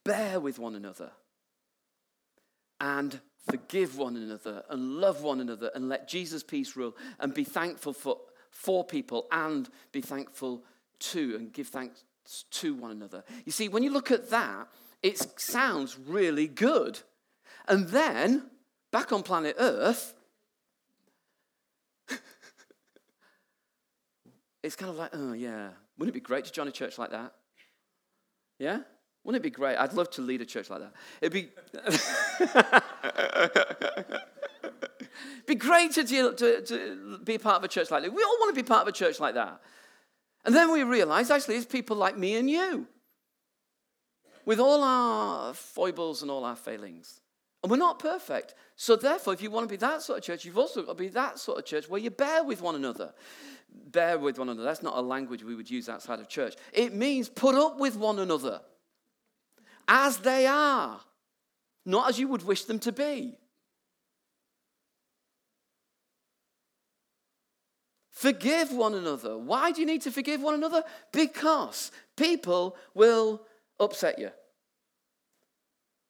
bear 0.03 0.39
with 0.39 0.59
one 0.59 0.75
another 0.75 1.11
and 2.79 3.19
forgive 3.49 3.97
one 3.97 4.15
another 4.15 4.63
and 4.69 4.97
love 4.97 5.23
one 5.23 5.39
another 5.39 5.71
and 5.73 5.89
let 5.89 6.07
Jesus' 6.07 6.43
peace 6.43 6.75
rule 6.75 6.95
and 7.19 7.33
be 7.33 7.43
thankful 7.43 7.93
for, 7.93 8.17
for 8.51 8.83
people 8.83 9.27
and 9.31 9.69
be 9.91 10.01
thankful 10.01 10.63
to 10.99 11.35
and 11.37 11.53
give 11.53 11.67
thanks 11.67 12.03
to 12.51 12.75
one 12.75 12.91
another. 12.91 13.23
You 13.45 13.51
see, 13.51 13.67
when 13.67 13.83
you 13.83 13.91
look 13.91 14.11
at 14.11 14.29
that, 14.29 14.67
it 15.01 15.17
sounds 15.39 15.97
really 15.97 16.47
good. 16.47 16.99
And 17.67 17.87
then, 17.89 18.49
back 18.91 19.11
on 19.11 19.23
planet 19.23 19.55
Earth, 19.57 20.13
it's 24.63 24.75
kind 24.75 24.91
of 24.91 24.97
like, 24.97 25.11
oh, 25.13 25.33
yeah, 25.33 25.69
wouldn't 25.97 26.15
it 26.15 26.19
be 26.19 26.23
great 26.23 26.45
to 26.45 26.51
join 26.51 26.67
a 26.67 26.71
church 26.71 26.97
like 26.97 27.11
that? 27.11 27.33
Yeah? 28.57 28.79
Wouldn't 29.23 29.41
it 29.41 29.43
be 29.43 29.49
great? 29.49 29.77
I'd 29.77 29.93
love 29.93 30.09
to 30.11 30.21
lead 30.21 30.41
a 30.41 30.45
church 30.45 30.69
like 30.69 30.81
that. 30.81 30.93
It'd 31.21 31.33
be, 31.33 31.49
be 35.45 35.55
great 35.55 35.91
to, 35.93 36.03
to, 36.03 36.61
to 36.61 37.19
be 37.23 37.37
part 37.37 37.57
of 37.57 37.63
a 37.63 37.67
church 37.67 37.91
like 37.91 38.03
that. 38.03 38.13
We 38.13 38.23
all 38.23 38.37
want 38.39 38.55
to 38.55 38.61
be 38.61 38.65
part 38.65 38.83
of 38.83 38.87
a 38.87 38.91
church 38.91 39.19
like 39.19 39.35
that. 39.35 39.61
And 40.49 40.55
then 40.55 40.71
we 40.71 40.81
realize 40.81 41.29
actually 41.29 41.57
it's 41.57 41.67
people 41.67 41.95
like 41.95 42.17
me 42.17 42.35
and 42.35 42.49
you 42.49 42.87
with 44.47 44.59
all 44.59 44.83
our 44.83 45.53
foibles 45.53 46.23
and 46.23 46.31
all 46.31 46.43
our 46.43 46.55
failings. 46.55 47.21
And 47.61 47.69
we're 47.69 47.77
not 47.77 47.99
perfect. 47.99 48.55
So, 48.75 48.95
therefore, 48.95 49.33
if 49.33 49.43
you 49.43 49.51
want 49.51 49.69
to 49.69 49.71
be 49.71 49.77
that 49.77 50.01
sort 50.01 50.17
of 50.17 50.23
church, 50.23 50.45
you've 50.45 50.57
also 50.57 50.81
got 50.81 50.97
to 50.97 51.03
be 51.03 51.09
that 51.09 51.37
sort 51.37 51.59
of 51.59 51.65
church 51.65 51.87
where 51.87 52.01
you 52.01 52.09
bear 52.09 52.43
with 52.43 52.63
one 52.63 52.73
another. 52.73 53.13
Bear 53.91 54.17
with 54.17 54.39
one 54.39 54.49
another. 54.49 54.63
That's 54.63 54.81
not 54.81 54.97
a 54.97 55.01
language 55.01 55.43
we 55.43 55.53
would 55.53 55.69
use 55.69 55.87
outside 55.87 56.19
of 56.19 56.27
church. 56.27 56.55
It 56.73 56.95
means 56.95 57.29
put 57.29 57.53
up 57.53 57.77
with 57.79 57.95
one 57.95 58.17
another 58.17 58.59
as 59.87 60.17
they 60.17 60.47
are, 60.47 60.99
not 61.85 62.09
as 62.09 62.17
you 62.17 62.27
would 62.27 62.41
wish 62.41 62.63
them 62.63 62.79
to 62.79 62.91
be. 62.91 63.37
Forgive 68.19 68.73
one 68.73 68.95
another. 68.95 69.37
Why 69.37 69.71
do 69.71 69.79
you 69.79 69.87
need 69.87 70.01
to 70.01 70.11
forgive 70.11 70.41
one 70.41 70.53
another? 70.53 70.83
Because 71.13 71.89
people 72.17 72.75
will 72.93 73.41
upset 73.79 74.19
you. 74.19 74.31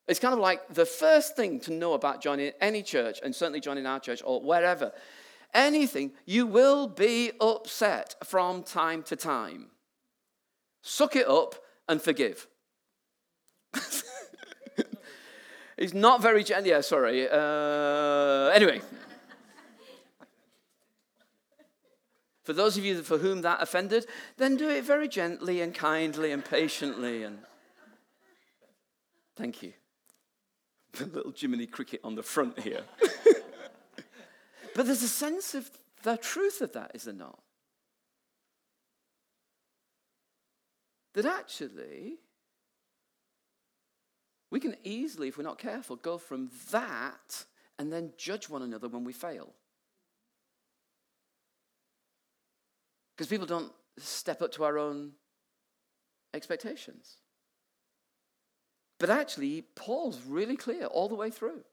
It's 0.08 0.20
kind 0.20 0.34
of 0.34 0.40
like 0.40 0.74
the 0.74 0.88
first 0.88 1.36
thing 1.36 1.60
to 1.60 1.72
know 1.72 1.94
about 1.94 2.20
joining 2.20 2.54
any 2.62 2.82
church, 2.82 3.20
and 3.24 3.36
certainly 3.36 3.60
joining 3.60 3.86
our 3.86 4.00
church 4.00 4.24
or 4.26 4.42
wherever, 4.42 4.92
anything, 5.54 6.14
you 6.26 6.48
will 6.48 6.88
be 6.88 7.32
upset 7.40 8.16
from 8.24 8.64
time 8.64 9.04
to 9.04 9.16
time. 9.16 9.68
Suck 10.82 11.16
it 11.16 11.28
up 11.28 11.54
and 11.88 12.02
forgive. 12.02 12.48
He's 15.78 15.94
not 15.94 16.24
very 16.24 16.44
gentle. 16.44 16.72
Yeah, 16.72 16.82
sorry. 16.82 17.30
Uh, 17.30 18.50
anyway. 18.50 18.82
For 22.50 22.54
those 22.54 22.80
of 22.80 22.84
you 22.84 23.04
for 23.04 23.20
whom 23.20 23.44
that 23.44 23.62
offended, 23.62 24.08
then 24.38 24.58
do 24.58 24.72
it 24.72 24.84
very 24.84 25.08
gently 25.08 25.62
and 25.62 25.72
kindly 25.72 26.32
and 26.32 26.44
patiently. 26.44 27.22
And 27.22 27.38
thank 29.36 29.62
you. 29.62 29.74
The 30.94 31.06
little 31.06 31.32
Jiminy 31.32 31.68
Cricket 31.68 32.00
on 32.04 32.16
the 32.16 32.24
front 32.24 32.60
here. 32.60 32.82
but 34.74 34.88
there's 34.88 35.04
a 35.04 35.08
sense 35.08 35.54
of 35.54 35.70
the 36.02 36.18
truth 36.18 36.62
of 36.62 36.74
that, 36.74 36.90
is 36.96 37.04
there 37.04 37.14
not? 37.14 37.38
That 41.14 41.28
actually, 41.28 42.16
we 44.50 44.60
can 44.60 44.76
easily, 44.84 45.28
if 45.28 45.38
we're 45.38 45.44
not 45.44 45.60
careful, 45.60 45.98
go 45.98 46.18
from 46.18 46.50
that 46.72 47.46
and 47.78 47.94
then 47.94 48.14
judge 48.18 48.50
one 48.50 48.64
another 48.64 48.88
when 48.88 49.04
we 49.04 49.14
fail. 49.14 49.54
Because 53.20 53.28
people 53.28 53.48
don't 53.48 53.74
step 53.98 54.42
up 54.42 54.54
to 54.54 54.64
our 54.64 54.78
own 54.78 55.12
expectations. 56.34 57.18
But 58.98 59.10
actually, 59.10 59.64
Paul's 59.76 60.22
really 60.26 60.56
clear 60.56 60.86
all 60.86 61.10
the 61.10 61.16
way 61.16 61.30
through. 61.30 61.66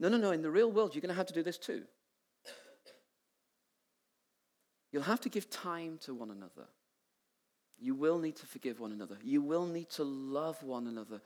No, 0.00 0.08
no, 0.08 0.16
no, 0.16 0.32
in 0.32 0.42
the 0.42 0.50
real 0.50 0.72
world, 0.72 0.96
you're 0.96 1.00
going 1.00 1.10
to 1.10 1.14
have 1.14 1.28
to 1.28 1.32
do 1.32 1.44
this 1.44 1.58
too. 1.58 1.84
You'll 4.90 5.04
have 5.04 5.20
to 5.20 5.28
give 5.28 5.48
time 5.48 5.98
to 6.00 6.12
one 6.12 6.32
another. 6.32 6.66
You 7.78 7.94
will 7.94 8.18
need 8.18 8.34
to 8.38 8.46
forgive 8.46 8.80
one 8.80 8.90
another. 8.90 9.18
You 9.22 9.42
will 9.42 9.66
need 9.66 9.90
to 9.90 10.02
love 10.02 10.60
one 10.64 10.88
another. 10.88 11.20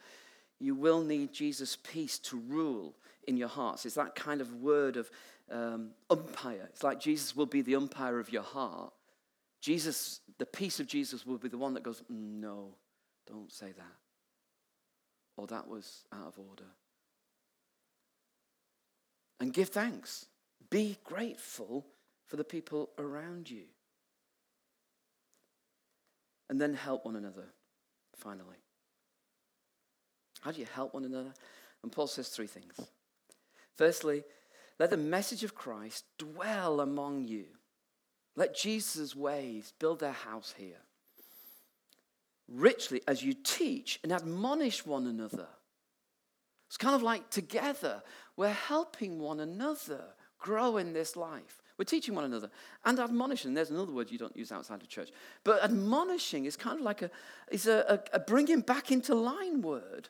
You 0.62 0.76
will 0.76 1.02
need 1.02 1.32
Jesus' 1.32 1.76
peace 1.76 2.20
to 2.20 2.38
rule 2.38 2.94
in 3.26 3.36
your 3.36 3.48
hearts. 3.48 3.84
It's 3.84 3.96
that 3.96 4.14
kind 4.14 4.40
of 4.40 4.62
word 4.62 4.96
of 4.96 5.10
um, 5.50 5.90
umpire. 6.08 6.68
It's 6.70 6.84
like 6.84 7.00
Jesus 7.00 7.34
will 7.34 7.46
be 7.46 7.62
the 7.62 7.74
umpire 7.74 8.20
of 8.20 8.32
your 8.32 8.44
heart. 8.44 8.92
Jesus, 9.60 10.20
the 10.38 10.46
peace 10.46 10.78
of 10.78 10.86
Jesus 10.86 11.26
will 11.26 11.38
be 11.38 11.48
the 11.48 11.58
one 11.58 11.74
that 11.74 11.82
goes, 11.82 12.04
no, 12.08 12.76
don't 13.26 13.50
say 13.50 13.72
that. 13.72 13.96
Or 15.36 15.48
that 15.48 15.66
was 15.66 16.04
out 16.12 16.28
of 16.28 16.38
order. 16.38 16.70
And 19.40 19.52
give 19.52 19.70
thanks. 19.70 20.26
Be 20.70 20.96
grateful 21.02 21.86
for 22.28 22.36
the 22.36 22.44
people 22.44 22.90
around 22.98 23.50
you. 23.50 23.64
And 26.48 26.60
then 26.60 26.74
help 26.74 27.04
one 27.04 27.16
another, 27.16 27.52
finally. 28.14 28.61
How 30.42 30.50
do 30.50 30.60
you 30.60 30.66
help 30.74 30.94
one 30.94 31.04
another? 31.04 31.32
And 31.82 31.90
Paul 31.90 32.06
says 32.06 32.28
three 32.28 32.46
things. 32.46 32.74
Firstly, 33.76 34.24
let 34.78 34.90
the 34.90 34.96
message 34.96 35.44
of 35.44 35.54
Christ 35.54 36.04
dwell 36.18 36.80
among 36.80 37.24
you. 37.24 37.46
Let 38.36 38.54
Jesus' 38.54 39.14
ways 39.14 39.72
build 39.78 40.00
their 40.00 40.12
house 40.12 40.54
here. 40.56 40.80
Richly 42.48 43.00
as 43.06 43.22
you 43.22 43.34
teach 43.34 44.00
and 44.02 44.12
admonish 44.12 44.84
one 44.84 45.06
another. 45.06 45.46
It's 46.68 46.76
kind 46.76 46.94
of 46.94 47.02
like 47.02 47.30
together, 47.30 48.02
we're 48.36 48.48
helping 48.48 49.18
one 49.18 49.40
another 49.40 50.02
grow 50.38 50.78
in 50.78 50.92
this 50.92 51.16
life. 51.16 51.62
We're 51.78 51.84
teaching 51.84 52.14
one 52.14 52.24
another 52.24 52.50
and 52.84 52.98
admonishing. 52.98 53.54
There's 53.54 53.70
another 53.70 53.92
word 53.92 54.10
you 54.10 54.18
don't 54.18 54.36
use 54.36 54.52
outside 54.52 54.82
of 54.82 54.88
church. 54.88 55.10
But 55.44 55.62
admonishing 55.62 56.46
is 56.46 56.56
kind 56.56 56.78
of 56.78 56.84
like 56.84 57.02
a, 57.02 57.10
is 57.50 57.66
a, 57.66 58.00
a, 58.12 58.16
a 58.16 58.20
bringing 58.20 58.60
back 58.60 58.90
into 58.90 59.14
line 59.14 59.62
word. 59.62 60.08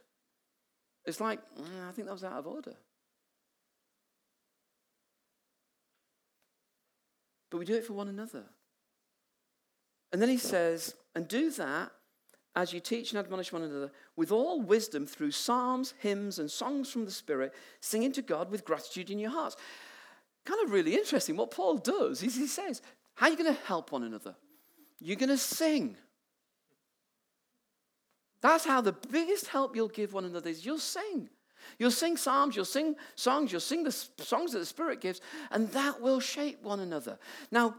It's 1.04 1.20
like, 1.20 1.40
mm, 1.56 1.88
I 1.88 1.92
think 1.92 2.06
that 2.06 2.12
was 2.12 2.24
out 2.24 2.38
of 2.38 2.46
order. 2.46 2.74
but 7.52 7.58
we 7.58 7.66
do 7.66 7.76
it 7.76 7.84
for 7.84 7.92
one 7.92 8.08
another. 8.08 8.44
And 10.10 10.20
then 10.20 10.30
he 10.30 10.38
says, 10.38 10.94
and 11.14 11.28
do 11.28 11.50
that 11.52 11.92
as 12.56 12.72
you 12.72 12.80
teach 12.80 13.12
and 13.12 13.18
admonish 13.18 13.52
one 13.52 13.62
another 13.62 13.92
with 14.16 14.32
all 14.32 14.62
wisdom 14.62 15.06
through 15.06 15.32
psalms, 15.32 15.92
hymns, 15.98 16.38
and 16.38 16.50
songs 16.50 16.90
from 16.90 17.04
the 17.04 17.10
Spirit, 17.10 17.54
singing 17.80 18.10
to 18.12 18.22
God 18.22 18.50
with 18.50 18.64
gratitude 18.64 19.10
in 19.10 19.18
your 19.18 19.30
hearts. 19.30 19.56
Kind 20.46 20.64
of 20.64 20.72
really 20.72 20.94
interesting. 20.94 21.36
What 21.36 21.50
Paul 21.50 21.76
does 21.76 22.22
is 22.22 22.36
he 22.36 22.46
says, 22.46 22.80
How 23.14 23.26
are 23.26 23.30
you 23.30 23.36
going 23.36 23.54
to 23.54 23.62
help 23.64 23.92
one 23.92 24.02
another? 24.02 24.34
You're 24.98 25.16
going 25.16 25.28
to 25.28 25.36
sing. 25.36 25.96
That's 28.42 28.64
how 28.64 28.80
the 28.80 28.92
biggest 28.92 29.46
help 29.46 29.74
you'll 29.74 29.88
give 29.88 30.12
one 30.12 30.24
another 30.24 30.50
is 30.50 30.66
you'll 30.66 30.78
sing. 30.78 31.30
You'll 31.78 31.92
sing 31.92 32.16
psalms, 32.16 32.56
you'll 32.56 32.64
sing 32.64 32.96
songs, 33.14 33.52
you'll 33.52 33.60
sing 33.60 33.84
the 33.84 33.92
songs 33.92 34.52
that 34.52 34.58
the 34.58 34.66
Spirit 34.66 35.00
gives, 35.00 35.20
and 35.50 35.70
that 35.70 36.00
will 36.00 36.20
shape 36.20 36.62
one 36.62 36.80
another. 36.80 37.18
Now, 37.50 37.76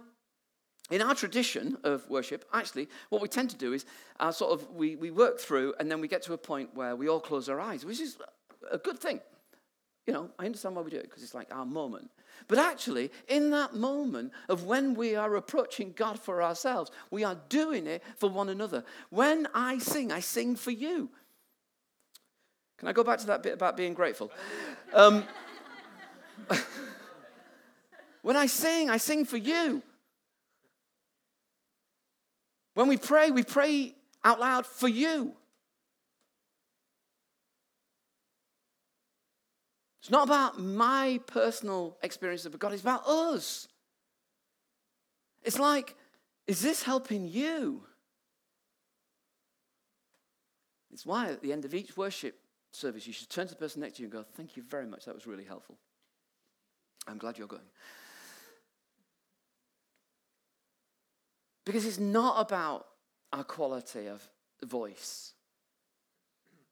in 0.89 1.01
our 1.01 1.15
tradition 1.15 1.77
of 1.83 2.09
worship, 2.09 2.45
actually, 2.53 2.87
what 3.09 3.21
we 3.21 3.27
tend 3.27 3.49
to 3.51 3.57
do 3.57 3.73
is 3.73 3.85
uh, 4.19 4.31
sort 4.31 4.53
of 4.53 4.69
we, 4.71 4.95
we 4.95 5.11
work 5.11 5.39
through 5.39 5.73
and 5.79 5.89
then 5.91 6.01
we 6.01 6.07
get 6.07 6.21
to 6.23 6.33
a 6.33 6.37
point 6.37 6.69
where 6.73 6.95
we 6.95 7.07
all 7.07 7.19
close 7.19 7.49
our 7.49 7.59
eyes, 7.59 7.85
which 7.85 7.99
is 7.99 8.17
a 8.71 8.77
good 8.77 8.99
thing. 8.99 9.19
You 10.05 10.13
know, 10.13 10.29
I 10.37 10.45
understand 10.45 10.75
why 10.75 10.81
we 10.81 10.91
do 10.91 10.97
it 10.97 11.03
because 11.03 11.23
it's 11.23 11.33
like 11.33 11.53
our 11.53 11.65
moment. 11.65 12.11
But 12.47 12.57
actually, 12.57 13.09
in 13.27 13.51
that 13.51 13.73
moment 13.73 14.33
of 14.49 14.65
when 14.65 14.95
we 14.95 15.15
are 15.15 15.35
approaching 15.35 15.93
God 15.95 16.19
for 16.19 16.43
ourselves, 16.43 16.91
we 17.09 17.23
are 17.23 17.37
doing 17.47 17.87
it 17.87 18.03
for 18.17 18.29
one 18.29 18.49
another. 18.49 18.83
When 19.09 19.47
I 19.53 19.77
sing, 19.77 20.11
I 20.11 20.19
sing 20.19 20.55
for 20.55 20.71
you. 20.71 21.09
Can 22.77 22.89
I 22.89 22.93
go 22.93 23.03
back 23.03 23.19
to 23.19 23.27
that 23.27 23.43
bit 23.43 23.53
about 23.53 23.77
being 23.77 23.93
grateful? 23.93 24.29
Um, 24.93 25.23
when 28.23 28.35
I 28.35 28.47
sing, 28.47 28.89
I 28.89 28.97
sing 28.97 29.23
for 29.23 29.37
you. 29.37 29.81
When 32.73 32.89
we 32.89 32.97
pray, 32.97 33.31
we 33.31 33.43
pray 33.43 33.95
out 34.25 34.41
loud 34.41 34.65
for 34.65 34.89
you. 34.89 35.33
It's 40.03 40.11
not 40.11 40.27
about 40.27 40.59
my 40.59 41.21
personal 41.27 41.97
experience 42.03 42.45
of 42.45 42.59
God, 42.59 42.73
it's 42.73 42.81
about 42.81 43.07
us. 43.07 43.69
It's 45.43 45.57
like, 45.57 45.95
is 46.45 46.61
this 46.61 46.83
helping 46.83 47.25
you? 47.25 47.83
It's 50.91 51.05
why 51.05 51.29
at 51.29 51.41
the 51.41 51.53
end 51.53 51.63
of 51.63 51.73
each 51.73 51.95
worship 51.95 52.37
service, 52.73 53.07
you 53.07 53.13
should 53.13 53.29
turn 53.29 53.47
to 53.47 53.53
the 53.53 53.59
person 53.59 53.79
next 53.79 53.95
to 53.95 54.01
you 54.01 54.07
and 54.07 54.11
go, 54.11 54.25
Thank 54.35 54.57
you 54.57 54.63
very 54.63 54.85
much. 54.85 55.05
That 55.05 55.15
was 55.15 55.25
really 55.25 55.45
helpful. 55.45 55.77
I'm 57.07 57.17
glad 57.17 57.37
you're 57.37 57.47
going. 57.47 57.61
Because 61.65 61.85
it's 61.85 61.97
not 61.97 62.45
about 62.45 62.87
our 63.31 63.45
quality 63.45 64.07
of 64.07 64.21
voice. 64.65 65.32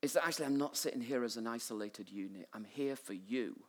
It's 0.02 0.14
that 0.14 0.26
actually 0.26 0.46
I'm 0.46 0.58
not 0.58 0.76
sitting 0.78 1.02
here 1.02 1.24
as 1.24 1.38
an 1.38 1.48
isolated 1.48 2.10
unit. 2.10 2.48
I'm 2.54 2.66
here 2.66 2.96
for 2.96 3.14
you. 3.14 3.60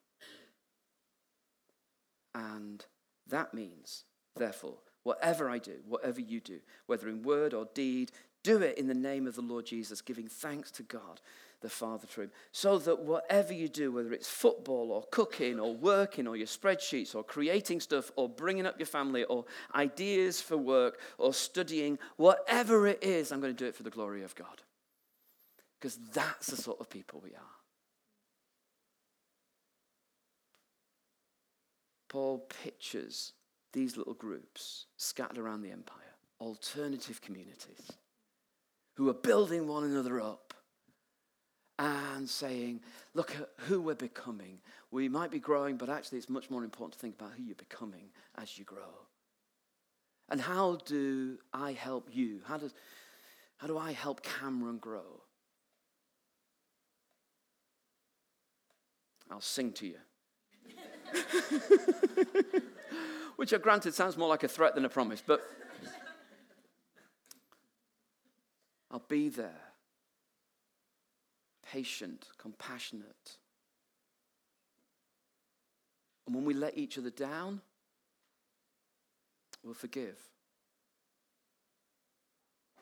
And 2.34 2.84
that 3.28 3.52
means, 3.52 4.04
therefore, 4.36 4.78
whatever 5.02 5.50
I 5.50 5.58
do, 5.58 5.80
whatever 5.86 6.20
you 6.20 6.40
do, 6.40 6.60
whether 6.86 7.08
in 7.08 7.22
word 7.22 7.52
or 7.52 7.68
deed, 7.74 8.12
do 8.42 8.62
it 8.62 8.78
in 8.78 8.86
the 8.86 8.94
name 8.94 9.26
of 9.26 9.34
the 9.34 9.42
Lord 9.42 9.66
Jesus, 9.66 10.00
giving 10.00 10.26
thanks 10.26 10.70
to 10.72 10.82
God 10.82 11.20
the 11.60 11.68
Father 11.68 12.06
through 12.06 12.24
him. 12.24 12.30
So 12.50 12.78
that 12.78 13.00
whatever 13.00 13.52
you 13.52 13.68
do, 13.68 13.92
whether 13.92 14.12
it's 14.12 14.28
football 14.28 14.90
or 14.90 15.04
cooking 15.10 15.60
or 15.60 15.74
working 15.74 16.26
or 16.26 16.36
your 16.36 16.46
spreadsheets 16.46 17.14
or 17.14 17.22
creating 17.22 17.80
stuff 17.80 18.10
or 18.16 18.28
bringing 18.28 18.66
up 18.66 18.78
your 18.78 18.86
family 18.86 19.24
or 19.24 19.44
ideas 19.74 20.40
for 20.40 20.56
work 20.56 20.98
or 21.18 21.32
studying, 21.32 21.98
whatever 22.16 22.86
it 22.86 23.02
is, 23.02 23.30
I'm 23.30 23.40
going 23.40 23.54
to 23.54 23.64
do 23.64 23.68
it 23.68 23.76
for 23.76 23.84
the 23.84 23.90
glory 23.90 24.24
of 24.24 24.34
God. 24.34 24.62
Because 25.82 25.98
that's 26.14 26.46
the 26.46 26.56
sort 26.56 26.78
of 26.78 26.88
people 26.88 27.20
we 27.20 27.30
are. 27.30 27.56
Paul 32.08 32.46
pictures 32.62 33.32
these 33.72 33.96
little 33.96 34.14
groups 34.14 34.86
scattered 34.96 35.38
around 35.38 35.62
the 35.62 35.72
empire, 35.72 35.96
alternative 36.40 37.20
communities, 37.20 37.90
who 38.94 39.08
are 39.08 39.14
building 39.14 39.66
one 39.66 39.82
another 39.82 40.20
up 40.20 40.54
and 41.80 42.30
saying, 42.30 42.80
look 43.14 43.34
at 43.34 43.48
who 43.66 43.80
we're 43.80 43.96
becoming. 43.96 44.60
We 44.92 45.08
might 45.08 45.32
be 45.32 45.40
growing, 45.40 45.78
but 45.78 45.88
actually, 45.88 46.18
it's 46.18 46.28
much 46.28 46.48
more 46.48 46.62
important 46.62 46.92
to 46.92 46.98
think 47.00 47.16
about 47.16 47.32
who 47.36 47.42
you're 47.42 47.56
becoming 47.56 48.10
as 48.38 48.56
you 48.56 48.64
grow. 48.64 49.08
And 50.28 50.40
how 50.40 50.76
do 50.86 51.38
I 51.52 51.72
help 51.72 52.08
you? 52.12 52.40
How, 52.46 52.58
does, 52.58 52.72
how 53.56 53.66
do 53.66 53.76
I 53.78 53.90
help 53.90 54.22
Cameron 54.22 54.78
grow? 54.78 55.22
I'll 59.32 59.40
sing 59.40 59.72
to 59.72 59.86
you. 59.86 59.96
Which, 63.36 63.54
I 63.54 63.58
granted, 63.58 63.94
sounds 63.94 64.18
more 64.18 64.28
like 64.28 64.42
a 64.42 64.48
threat 64.48 64.74
than 64.74 64.84
a 64.84 64.90
promise, 64.90 65.22
but 65.26 65.42
I'll 68.90 69.02
be 69.08 69.30
there. 69.30 69.62
Patient, 71.62 72.26
compassionate. 72.36 73.38
And 76.26 76.34
when 76.34 76.44
we 76.44 76.52
let 76.52 76.76
each 76.76 76.98
other 76.98 77.08
down, 77.08 77.62
we'll 79.64 79.72
forgive. 79.72 80.18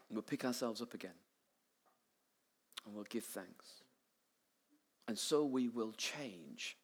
And 0.08 0.16
we'll 0.16 0.22
pick 0.22 0.44
ourselves 0.44 0.82
up 0.82 0.94
again. 0.94 1.14
And 2.84 2.94
we'll 2.94 3.04
give 3.04 3.24
thanks. 3.24 3.79
And 5.10 5.18
so 5.18 5.44
we 5.44 5.66
will 5.66 5.90
change 5.94 6.76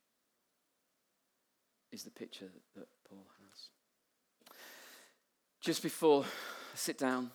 is 1.93 2.03
the 2.03 2.11
picture 2.11 2.49
that 2.75 2.89
Paul 3.09 3.25
has. 3.39 3.69
Just 5.61 5.81
before 5.81 6.25
I 6.25 6.27
sit 6.77 6.99
down, 6.99 7.31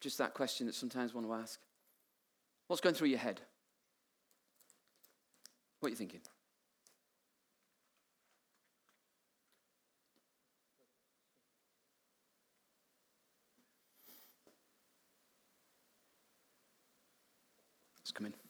just 0.00 0.16
that 0.18 0.34
question 0.34 0.68
that 0.68 0.76
sometimes 0.76 1.10
I 1.10 1.14
want 1.16 1.26
to 1.26 1.34
ask 1.34 1.58
What's 2.68 2.80
going 2.80 2.94
through 2.94 3.08
your 3.08 3.18
head? 3.18 3.40
What 5.80 5.88
are 5.88 5.90
you 5.90 5.96
thinking? 5.96 6.20
Let's 17.98 18.12
come 18.12 18.26
in. 18.26 18.47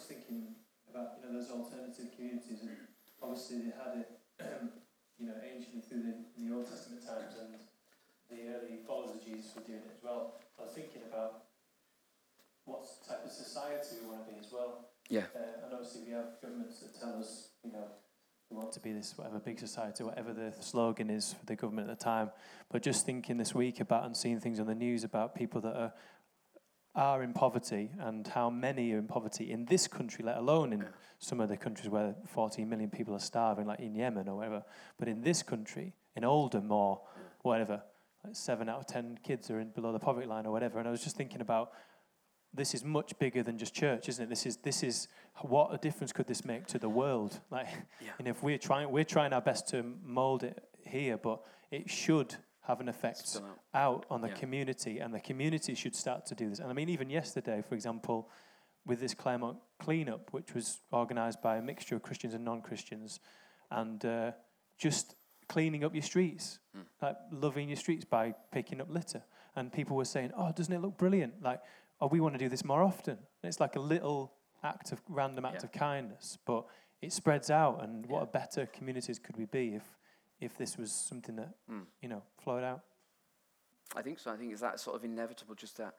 Was 0.00 0.08
thinking 0.08 0.56
about 0.88 1.20
you 1.20 1.28
know 1.28 1.36
those 1.36 1.52
alternative 1.52 2.08
communities, 2.16 2.64
and 2.64 2.88
obviously 3.20 3.68
they 3.68 3.76
had 3.76 4.00
it 4.00 4.20
you 5.20 5.28
know, 5.28 5.36
anciently 5.44 5.84
through 5.84 6.02
the, 6.02 6.14
the 6.40 6.48
Old 6.48 6.64
Testament 6.64 7.04
times 7.04 7.36
and 7.36 7.60
the 8.32 8.48
early 8.56 8.80
followers 8.86 9.12
of 9.12 9.20
Jesus 9.20 9.52
were 9.54 9.62
doing 9.62 9.84
it 9.84 9.92
as 9.92 10.02
well. 10.02 10.40
I 10.58 10.62
was 10.62 10.72
thinking 10.72 11.02
about 11.06 11.44
what 12.64 12.88
type 13.06 13.24
of 13.24 13.30
society 13.30 14.00
we 14.00 14.08
want 14.08 14.26
to 14.26 14.32
be 14.32 14.38
as 14.40 14.50
well. 14.50 14.88
Yeah. 15.10 15.28
Uh, 15.36 15.66
and 15.66 15.74
obviously 15.74 16.08
we 16.08 16.12
have 16.12 16.40
governments 16.40 16.80
that 16.80 16.98
tell 16.98 17.20
us, 17.20 17.50
you 17.62 17.72
know, 17.72 17.84
we 18.50 18.56
want 18.56 18.72
to 18.72 18.80
be 18.80 18.92
this 18.92 19.12
whatever 19.16 19.38
big 19.38 19.58
society, 19.58 20.02
whatever 20.02 20.32
the 20.32 20.54
slogan 20.60 21.10
is 21.10 21.34
for 21.34 21.44
the 21.44 21.56
government 21.56 21.90
at 21.90 21.98
the 21.98 22.04
time. 22.04 22.30
But 22.72 22.82
just 22.82 23.04
thinking 23.04 23.36
this 23.36 23.54
week 23.54 23.80
about 23.80 24.06
and 24.06 24.16
seeing 24.16 24.40
things 24.40 24.58
on 24.58 24.66
the 24.66 24.74
news 24.74 25.04
about 25.04 25.34
people 25.34 25.60
that 25.60 25.76
are 25.76 25.92
are 26.94 27.22
in 27.22 27.32
poverty 27.32 27.90
and 28.00 28.26
how 28.26 28.50
many 28.50 28.92
are 28.92 28.98
in 28.98 29.06
poverty 29.06 29.50
in 29.50 29.64
this 29.66 29.86
country, 29.86 30.24
let 30.24 30.36
alone 30.36 30.72
in 30.72 30.84
some 31.18 31.40
of 31.40 31.48
the 31.48 31.56
countries 31.56 31.88
where 31.88 32.14
14 32.26 32.68
million 32.68 32.90
people 32.90 33.14
are 33.14 33.20
starving, 33.20 33.66
like 33.66 33.80
in 33.80 33.94
Yemen 33.94 34.28
or 34.28 34.36
whatever. 34.36 34.64
But 34.98 35.08
in 35.08 35.22
this 35.22 35.42
country, 35.42 35.94
in 36.16 36.24
Oldham 36.24 36.72
or 36.72 37.00
whatever, 37.42 37.82
like 38.24 38.34
seven 38.34 38.68
out 38.68 38.80
of 38.80 38.86
10 38.86 39.20
kids 39.22 39.50
are 39.50 39.60
in 39.60 39.70
below 39.70 39.92
the 39.92 39.98
poverty 39.98 40.26
line 40.26 40.46
or 40.46 40.52
whatever. 40.52 40.78
And 40.78 40.88
I 40.88 40.90
was 40.90 41.02
just 41.02 41.16
thinking 41.16 41.40
about 41.40 41.72
this 42.52 42.74
is 42.74 42.84
much 42.84 43.16
bigger 43.18 43.42
than 43.42 43.58
just 43.58 43.74
church, 43.74 44.08
isn't 44.08 44.24
it? 44.24 44.28
This 44.28 44.44
is 44.44 44.56
this 44.56 44.82
is 44.82 45.06
what 45.42 45.72
a 45.72 45.78
difference 45.78 46.12
could 46.12 46.26
this 46.26 46.44
make 46.44 46.66
to 46.68 46.78
the 46.78 46.88
world? 46.88 47.38
Like, 47.50 47.68
yeah. 48.00 48.10
and 48.18 48.26
if 48.26 48.42
we're 48.42 48.58
trying, 48.58 48.90
we're 48.90 49.04
trying 49.04 49.32
our 49.32 49.40
best 49.40 49.68
to 49.68 49.84
mold 50.04 50.42
it 50.42 50.60
here, 50.84 51.16
but 51.16 51.40
it 51.70 51.88
should 51.88 52.34
have 52.70 52.80
an 52.80 52.88
effect 52.88 53.36
out. 53.36 53.58
out. 53.74 54.06
on 54.10 54.20
the 54.20 54.28
yeah. 54.28 54.34
community, 54.34 54.98
and 54.98 55.12
the 55.14 55.20
community 55.20 55.74
should 55.74 55.94
start 55.94 56.26
to 56.26 56.34
do 56.34 56.48
this. 56.48 56.58
And 56.58 56.70
I 56.70 56.72
mean, 56.72 56.88
even 56.88 57.10
yesterday, 57.10 57.62
for 57.66 57.74
example, 57.74 58.28
with 58.86 59.00
this 59.00 59.14
Claremont 59.14 59.58
cleanup, 59.78 60.32
which 60.32 60.54
was 60.54 60.80
organised 60.92 61.42
by 61.42 61.56
a 61.56 61.62
mixture 61.62 61.96
of 61.96 62.02
Christians 62.02 62.34
and 62.34 62.44
non-Christians, 62.44 63.20
and 63.70 64.04
uh, 64.04 64.32
just 64.78 65.14
cleaning 65.48 65.84
up 65.84 65.94
your 65.94 66.02
streets, 66.02 66.60
mm. 66.76 66.82
like 67.02 67.16
loving 67.30 67.68
your 67.68 67.76
streets 67.76 68.04
by 68.04 68.34
picking 68.52 68.80
up 68.80 68.88
litter. 68.90 69.22
And 69.56 69.72
people 69.72 69.96
were 69.96 70.04
saying, 70.04 70.32
"Oh, 70.36 70.52
doesn't 70.52 70.72
it 70.72 70.80
look 70.80 70.96
brilliant? 70.96 71.42
Like, 71.42 71.60
oh, 72.00 72.06
we 72.06 72.20
want 72.20 72.34
to 72.34 72.38
do 72.38 72.48
this 72.48 72.64
more 72.64 72.82
often." 72.82 73.18
And 73.42 73.48
it's 73.48 73.60
like 73.60 73.76
a 73.76 73.80
little 73.80 74.32
act 74.62 74.92
of 74.92 75.00
random 75.08 75.44
act 75.44 75.56
yeah. 75.56 75.64
of 75.64 75.72
kindness, 75.72 76.38
but 76.46 76.64
it 77.02 77.12
spreads 77.12 77.50
out. 77.50 77.82
And 77.82 78.06
what 78.06 78.22
a 78.22 78.26
better 78.26 78.66
communities 78.66 79.18
could 79.18 79.36
we 79.36 79.46
be 79.46 79.74
if 79.74 79.82
if 80.40 80.56
this 80.56 80.76
was 80.76 80.92
something 80.92 81.36
that 81.36 81.54
mm. 81.70 81.84
you 82.00 82.08
know 82.08 82.22
flowed 82.42 82.64
out? 82.64 82.82
I 83.96 84.02
think 84.02 84.18
so. 84.18 84.30
I 84.30 84.36
think 84.36 84.52
it's 84.52 84.60
that 84.60 84.80
sort 84.80 84.96
of 84.96 85.04
inevitable, 85.04 85.54
just 85.54 85.76
that 85.78 85.94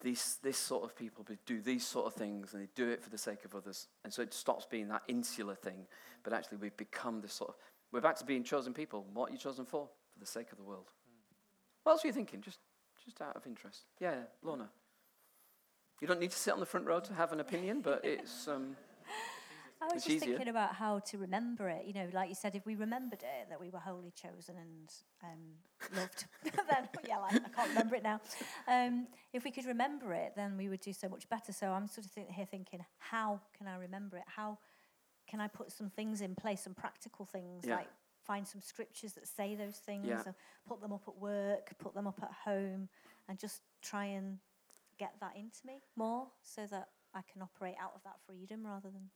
these 0.00 0.38
this 0.42 0.58
sort 0.58 0.84
of 0.84 0.96
people 0.96 1.24
do 1.46 1.60
these 1.60 1.86
sort 1.86 2.06
of 2.06 2.14
things 2.14 2.52
and 2.52 2.62
they 2.62 2.68
do 2.74 2.88
it 2.88 3.02
for 3.02 3.10
the 3.10 3.18
sake 3.18 3.44
of 3.44 3.54
others, 3.54 3.88
and 4.04 4.12
so 4.12 4.22
it 4.22 4.34
stops 4.34 4.66
being 4.68 4.88
that 4.88 5.02
insular 5.08 5.54
thing. 5.54 5.86
But 6.22 6.32
actually, 6.32 6.58
we've 6.58 6.76
become 6.76 7.20
this 7.20 7.32
sort 7.32 7.50
of 7.50 7.56
we're 7.92 8.00
back 8.00 8.16
to 8.16 8.24
being 8.24 8.44
chosen 8.44 8.74
people. 8.74 9.06
What 9.12 9.30
are 9.30 9.32
you 9.32 9.38
chosen 9.38 9.64
for? 9.64 9.88
For 10.12 10.18
the 10.18 10.26
sake 10.26 10.52
of 10.52 10.58
the 10.58 10.64
world. 10.64 10.86
Mm. 10.86 11.34
What 11.82 11.92
else 11.92 12.04
are 12.04 12.08
you 12.08 12.12
thinking? 12.12 12.40
Just 12.40 12.58
just 13.04 13.20
out 13.20 13.36
of 13.36 13.46
interest. 13.46 13.84
Yeah, 14.00 14.14
Lorna. 14.42 14.68
You 16.00 16.06
don't 16.06 16.20
need 16.20 16.32
to 16.32 16.38
sit 16.38 16.52
on 16.52 16.60
the 16.60 16.66
front 16.66 16.86
row 16.86 17.00
to 17.00 17.14
have 17.14 17.32
an 17.32 17.40
opinion, 17.40 17.80
but 17.80 18.04
it's. 18.04 18.48
Um, 18.48 18.76
I 19.90 19.94
was 19.94 20.04
just 20.04 20.16
easier. 20.16 20.28
thinking 20.30 20.48
about 20.48 20.74
how 20.74 20.98
to 20.98 21.18
remember 21.18 21.68
it. 21.68 21.84
You 21.86 21.94
know, 21.94 22.08
like 22.12 22.28
you 22.28 22.34
said, 22.34 22.54
if 22.54 22.66
we 22.66 22.74
remembered 22.74 23.22
it 23.22 23.48
that 23.48 23.60
we 23.60 23.70
were 23.70 23.78
wholly 23.78 24.12
chosen 24.12 24.56
and 24.56 24.92
um, 25.22 25.96
loved, 25.96 26.24
then 26.44 26.88
yeah, 27.06 27.18
like, 27.18 27.34
I 27.34 27.48
can't 27.48 27.68
remember 27.70 27.94
it 27.96 28.02
now. 28.02 28.20
Um, 28.68 29.06
if 29.32 29.44
we 29.44 29.50
could 29.50 29.66
remember 29.66 30.12
it, 30.12 30.32
then 30.36 30.56
we 30.56 30.68
would 30.68 30.80
do 30.80 30.92
so 30.92 31.08
much 31.08 31.28
better. 31.28 31.52
So 31.52 31.68
I'm 31.68 31.86
sort 31.86 32.06
of 32.06 32.14
th- 32.14 32.28
here 32.30 32.46
thinking, 32.46 32.84
how 32.98 33.40
can 33.56 33.68
I 33.68 33.76
remember 33.76 34.16
it? 34.16 34.24
How 34.26 34.58
can 35.28 35.40
I 35.40 35.48
put 35.48 35.72
some 35.72 35.90
things 35.90 36.20
in 36.20 36.34
place, 36.34 36.62
some 36.62 36.74
practical 36.74 37.24
things 37.24 37.64
yeah. 37.66 37.76
like 37.76 37.88
find 38.26 38.46
some 38.46 38.60
scriptures 38.60 39.12
that 39.12 39.28
say 39.28 39.54
those 39.54 39.76
things, 39.76 40.06
yeah. 40.08 40.22
put 40.66 40.80
them 40.80 40.92
up 40.92 41.02
at 41.06 41.16
work, 41.16 41.72
put 41.78 41.94
them 41.94 42.06
up 42.06 42.18
at 42.22 42.32
home, 42.44 42.88
and 43.28 43.38
just 43.38 43.62
try 43.82 44.06
and 44.06 44.38
get 44.98 45.14
that 45.20 45.34
into 45.36 45.58
me 45.64 45.80
more 45.94 46.26
so 46.42 46.66
that 46.70 46.88
I 47.14 47.20
can 47.32 47.42
operate 47.42 47.76
out 47.80 47.92
of 47.94 48.02
that 48.04 48.16
freedom 48.26 48.66
rather 48.66 48.88
than 48.90 49.10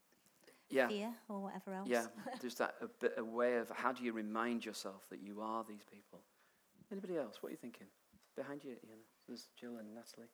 yeah. 0.71 0.89
fear 0.89 1.13
or 1.29 1.41
whatever 1.41 1.75
else. 1.75 1.89
Yeah, 1.89 2.07
there's 2.41 2.55
that 2.57 2.75
a 2.81 2.87
bit 2.87 3.15
a 3.19 3.25
way 3.25 3.57
of 3.57 3.71
how 3.71 3.93
do 3.93 4.05
you 4.05 4.13
remind 4.13 4.65
yourself 4.65 5.07
that 5.11 5.21
you 5.23 5.41
are 5.41 5.65
these 5.69 5.85
people. 5.91 6.21
Anybody 6.91 7.19
else? 7.19 7.37
What 7.41 7.49
are 7.49 7.53
you 7.53 7.59
thinking? 7.59 7.87
Behind 8.37 8.65
you, 8.65 8.71
Ian. 8.71 8.99
There's 9.29 9.49
Jill 9.59 9.77
and 9.79 9.95
Natalie. 9.95 10.31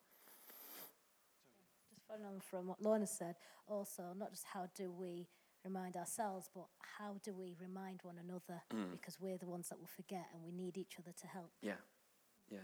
Just 1.90 2.06
following 2.08 2.26
on 2.26 2.40
from 2.40 2.66
what 2.66 2.80
Lorna 2.80 3.06
said, 3.06 3.36
also 3.66 4.14
not 4.16 4.30
just 4.30 4.44
how 4.52 4.68
do 4.74 4.90
we 4.90 5.28
remind 5.64 5.96
ourselves, 5.96 6.48
but 6.54 6.66
how 6.98 7.16
do 7.22 7.34
we 7.34 7.54
remind 7.60 8.00
one 8.02 8.16
another 8.22 8.62
mm. 8.74 8.90
because 8.92 9.18
we're 9.20 9.36
the 9.36 9.46
ones 9.46 9.68
that 9.68 9.78
will 9.78 9.90
forget 9.94 10.26
and 10.32 10.42
we 10.42 10.52
need 10.52 10.78
each 10.78 10.96
other 10.98 11.12
to 11.20 11.26
help. 11.26 11.50
Yeah, 11.60 11.72
yeah. 12.50 12.58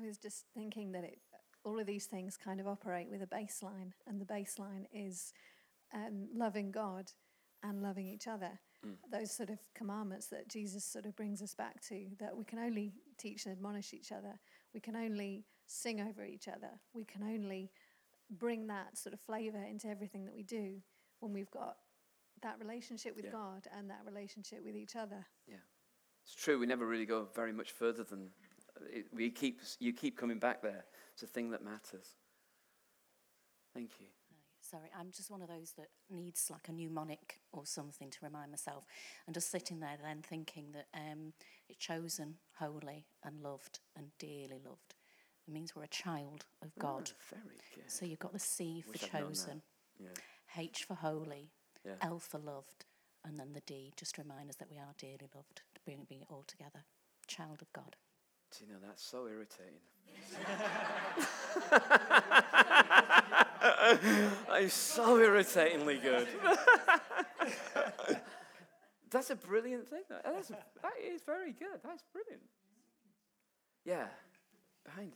I 0.00 0.06
was 0.06 0.18
just 0.18 0.44
thinking 0.54 0.92
that 0.92 1.04
it 1.04 1.18
all 1.64 1.78
of 1.78 1.86
these 1.86 2.06
things 2.06 2.36
kind 2.36 2.60
of 2.60 2.66
operate 2.66 3.08
with 3.10 3.22
a 3.22 3.26
baseline, 3.26 3.92
and 4.06 4.20
the 4.20 4.24
baseline 4.24 4.86
is 4.92 5.32
um, 5.94 6.28
loving 6.34 6.70
God 6.70 7.10
and 7.62 7.82
loving 7.82 8.06
each 8.08 8.26
other. 8.26 8.60
Mm. 8.86 8.96
Those 9.10 9.30
sort 9.30 9.50
of 9.50 9.58
commandments 9.74 10.26
that 10.28 10.48
Jesus 10.48 10.84
sort 10.84 11.06
of 11.06 11.14
brings 11.14 11.40
us 11.42 11.54
back 11.54 11.80
to 11.88 12.06
that 12.18 12.36
we 12.36 12.44
can 12.44 12.58
only 12.58 12.92
teach 13.18 13.46
and 13.46 13.54
admonish 13.54 13.94
each 13.94 14.10
other, 14.10 14.38
we 14.74 14.80
can 14.80 14.96
only 14.96 15.44
sing 15.66 16.00
over 16.00 16.24
each 16.24 16.48
other, 16.48 16.70
we 16.94 17.04
can 17.04 17.22
only 17.22 17.70
bring 18.30 18.66
that 18.66 18.96
sort 18.96 19.12
of 19.12 19.20
flavor 19.20 19.62
into 19.62 19.88
everything 19.88 20.24
that 20.24 20.34
we 20.34 20.42
do 20.42 20.76
when 21.20 21.32
we've 21.32 21.50
got 21.50 21.76
that 22.42 22.58
relationship 22.58 23.14
with 23.14 23.26
yeah. 23.26 23.30
God 23.30 23.68
and 23.76 23.88
that 23.90 24.00
relationship 24.04 24.64
with 24.64 24.74
each 24.74 24.96
other. 24.96 25.24
Yeah, 25.46 25.56
it's 26.24 26.34
true. 26.34 26.58
We 26.58 26.66
never 26.66 26.86
really 26.86 27.06
go 27.06 27.28
very 27.34 27.52
much 27.52 27.70
further 27.70 28.02
than 28.02 28.30
it, 28.92 29.06
we 29.12 29.30
keep. 29.30 29.60
You 29.78 29.92
keep 29.92 30.16
coming 30.16 30.38
back 30.38 30.62
there. 30.62 30.84
It's 31.14 31.22
a 31.22 31.26
thing 31.26 31.50
that 31.50 31.64
matters. 31.64 32.16
Thank 33.74 33.92
you. 34.00 34.06
Sorry, 34.60 34.88
I'm 34.98 35.10
just 35.10 35.30
one 35.30 35.42
of 35.42 35.48
those 35.48 35.72
that 35.72 35.88
needs 36.08 36.48
like 36.50 36.68
a 36.68 36.72
mnemonic 36.72 37.40
or 37.52 37.66
something 37.66 38.10
to 38.10 38.18
remind 38.22 38.50
myself, 38.50 38.86
and 39.26 39.34
just 39.34 39.50
sitting 39.50 39.80
there 39.80 39.96
then 40.02 40.22
thinking 40.22 40.66
that 40.72 40.86
um, 40.94 41.32
it's 41.68 41.78
chosen, 41.78 42.36
holy, 42.58 43.06
and 43.24 43.42
loved, 43.42 43.80
and 43.96 44.06
dearly 44.18 44.60
loved. 44.64 44.94
It 45.46 45.52
means 45.52 45.74
we're 45.74 45.82
a 45.82 45.88
child 45.88 46.44
of 46.62 46.70
oh, 46.78 46.80
God. 46.80 47.10
Oh, 47.12 47.36
very 47.36 47.58
good. 47.74 47.90
So 47.90 48.06
you've 48.06 48.20
got 48.20 48.32
the 48.32 48.38
C 48.38 48.82
for 48.86 48.96
chosen, 48.96 49.62
yeah. 49.98 50.08
H 50.56 50.84
for 50.84 50.94
holy, 50.94 51.50
yeah. 51.84 51.94
L 52.00 52.20
for 52.20 52.38
loved, 52.38 52.84
and 53.24 53.38
then 53.38 53.52
the 53.52 53.62
D 53.66 53.92
just 53.96 54.14
to 54.14 54.22
remind 54.22 54.48
us 54.48 54.56
that 54.56 54.70
we 54.70 54.78
are 54.78 54.94
dearly 54.96 55.28
loved, 55.34 55.62
being 55.84 56.06
it 56.08 56.26
all 56.30 56.44
together. 56.46 56.84
Child 57.26 57.62
of 57.62 57.72
God. 57.72 57.96
Do 58.56 58.64
you 58.64 58.72
know, 58.72 58.78
that's 58.84 59.02
so 59.02 59.26
irritating. 59.26 59.80
I'm 64.50 64.68
so 64.68 65.18
irritatingly 65.18 65.98
good. 65.98 66.26
that's 69.10 69.30
a 69.30 69.36
brilliant 69.36 69.88
thing. 69.88 70.02
That's, 70.08 70.48
that 70.48 70.94
is 71.04 71.22
very 71.22 71.52
good. 71.52 71.78
That's 71.84 72.02
brilliant. 72.12 72.42
Yeah, 73.84 74.06
behind. 74.84 75.12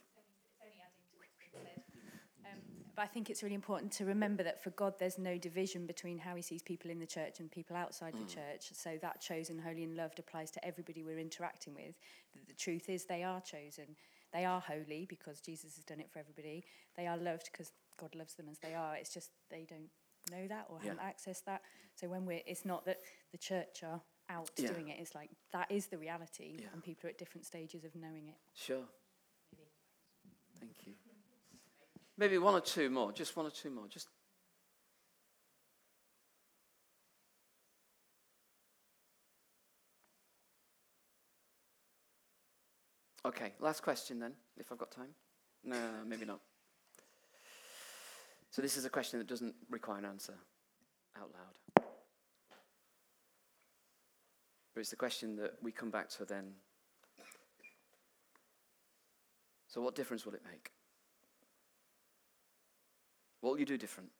But 2.96 3.02
I 3.02 3.06
think 3.08 3.28
it's 3.28 3.42
really 3.42 3.54
important 3.54 3.92
to 3.92 4.06
remember 4.06 4.42
that 4.42 4.64
for 4.64 4.70
God, 4.70 4.94
there's 4.98 5.18
no 5.18 5.36
division 5.36 5.86
between 5.86 6.16
how 6.16 6.34
He 6.34 6.40
sees 6.40 6.62
people 6.62 6.90
in 6.90 6.98
the 6.98 7.06
church 7.06 7.40
and 7.40 7.50
people 7.50 7.76
outside 7.76 8.14
mm. 8.14 8.26
the 8.26 8.34
church. 8.34 8.70
So 8.72 8.96
that 9.02 9.20
chosen, 9.20 9.58
holy, 9.58 9.84
and 9.84 9.94
loved 9.94 10.18
applies 10.18 10.50
to 10.52 10.64
everybody 10.64 11.02
we're 11.02 11.18
interacting 11.18 11.74
with. 11.74 11.94
The, 12.32 12.40
the 12.48 12.54
truth 12.54 12.88
is, 12.88 13.04
they 13.04 13.22
are 13.22 13.42
chosen. 13.42 13.84
They 14.32 14.44
are 14.44 14.60
holy 14.60 15.06
because 15.08 15.40
Jesus 15.40 15.76
has 15.76 15.84
done 15.84 16.00
it 16.00 16.10
for 16.10 16.18
everybody. 16.18 16.64
They 16.96 17.06
are 17.06 17.16
loved 17.16 17.48
because 17.50 17.72
God 17.98 18.14
loves 18.14 18.34
them 18.34 18.46
as 18.50 18.58
they 18.58 18.74
are. 18.74 18.96
It's 18.96 19.12
just 19.12 19.30
they 19.50 19.66
don't 19.68 19.88
know 20.30 20.46
that 20.48 20.66
or 20.68 20.78
yeah. 20.82 20.90
haven't 20.90 21.04
accessed 21.04 21.44
that. 21.44 21.62
So 21.94 22.08
when 22.08 22.26
we're, 22.26 22.42
it's 22.46 22.64
not 22.64 22.84
that 22.86 22.98
the 23.32 23.38
church 23.38 23.82
are 23.84 24.00
out 24.28 24.50
yeah. 24.56 24.72
doing 24.72 24.88
it. 24.88 24.98
It's 25.00 25.14
like 25.14 25.30
that 25.52 25.70
is 25.70 25.86
the 25.86 25.98
reality, 25.98 26.56
yeah. 26.58 26.66
and 26.72 26.82
people 26.82 27.06
are 27.06 27.10
at 27.10 27.18
different 27.18 27.46
stages 27.46 27.84
of 27.84 27.94
knowing 27.94 28.28
it. 28.28 28.36
Sure. 28.54 28.82
Maybe. 29.52 29.70
Thank 30.60 30.86
you. 30.86 30.92
Maybe 32.18 32.38
one 32.38 32.54
or 32.54 32.60
two 32.60 32.90
more, 32.90 33.12
just 33.12 33.36
one 33.36 33.46
or 33.46 33.50
two 33.50 33.70
more. 33.70 33.86
Just 33.88 34.08
Okay, 43.26 43.54
last 43.58 43.82
question 43.82 44.20
then, 44.20 44.34
if 44.56 44.70
I've 44.70 44.78
got 44.78 44.92
time. 44.92 45.08
No, 45.64 45.76
maybe 46.06 46.24
not. 46.24 46.38
So, 48.50 48.62
this 48.62 48.76
is 48.76 48.84
a 48.84 48.88
question 48.88 49.18
that 49.18 49.26
doesn't 49.26 49.56
require 49.68 49.98
an 49.98 50.04
answer 50.04 50.34
out 51.20 51.30
loud. 51.34 51.84
But 54.72 54.80
it's 54.80 54.90
the 54.90 54.96
question 54.96 55.34
that 55.36 55.54
we 55.60 55.72
come 55.72 55.90
back 55.90 56.08
to 56.10 56.24
then. 56.24 56.52
So, 59.66 59.80
what 59.80 59.96
difference 59.96 60.24
will 60.24 60.34
it 60.34 60.42
make? 60.48 60.70
What 63.40 63.50
will 63.50 63.58
you 63.58 63.66
do 63.66 63.76
different? 63.76 64.10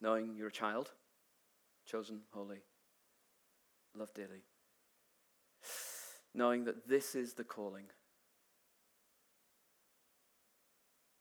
Knowing 0.00 0.36
you're 0.36 0.48
a 0.48 0.52
child, 0.52 0.90
chosen, 1.84 2.20
holy, 2.32 2.62
loved 3.94 4.14
dearly. 4.14 4.40
Knowing 6.34 6.64
that 6.64 6.88
this 6.88 7.14
is 7.14 7.34
the 7.34 7.44
calling. 7.44 7.86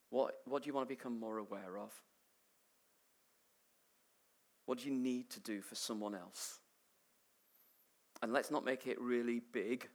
What, 0.09 0.35
what 0.45 0.63
do 0.63 0.67
you 0.67 0.73
want 0.73 0.87
to 0.87 0.95
become 0.95 1.19
more 1.19 1.37
aware 1.37 1.77
of? 1.77 1.91
What 4.65 4.79
do 4.79 4.85
you 4.85 4.93
need 4.93 5.29
to 5.31 5.39
do 5.39 5.61
for 5.61 5.75
someone 5.75 6.13
else? 6.13 6.59
And 8.21 8.33
let's 8.33 8.51
not 8.51 8.65
make 8.65 8.85
it 8.85 8.99
really 8.99 9.41
big. 9.51 9.87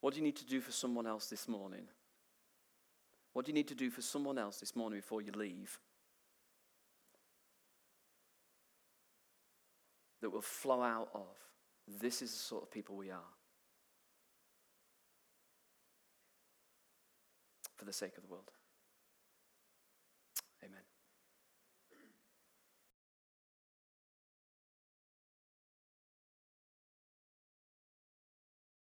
What 0.00 0.12
do 0.12 0.20
you 0.20 0.24
need 0.24 0.36
to 0.36 0.46
do 0.46 0.60
for 0.60 0.72
someone 0.72 1.06
else 1.06 1.26
this 1.26 1.48
morning? 1.48 1.84
What 3.32 3.44
do 3.44 3.50
you 3.50 3.54
need 3.54 3.68
to 3.68 3.74
do 3.74 3.90
for 3.90 4.02
someone 4.02 4.38
else 4.38 4.58
this 4.58 4.76
morning 4.76 4.98
before 4.98 5.22
you 5.22 5.32
leave? 5.32 5.78
that 10.24 10.30
will 10.30 10.40
flow 10.40 10.80
out 10.80 11.10
of 11.12 11.36
this 12.00 12.22
is 12.22 12.32
the 12.32 12.38
sort 12.38 12.62
of 12.62 12.70
people 12.70 12.96
we 12.96 13.10
are 13.10 13.20
for 17.76 17.84
the 17.84 17.92
sake 17.92 18.16
of 18.16 18.22
the 18.22 18.28
world. 18.28 18.50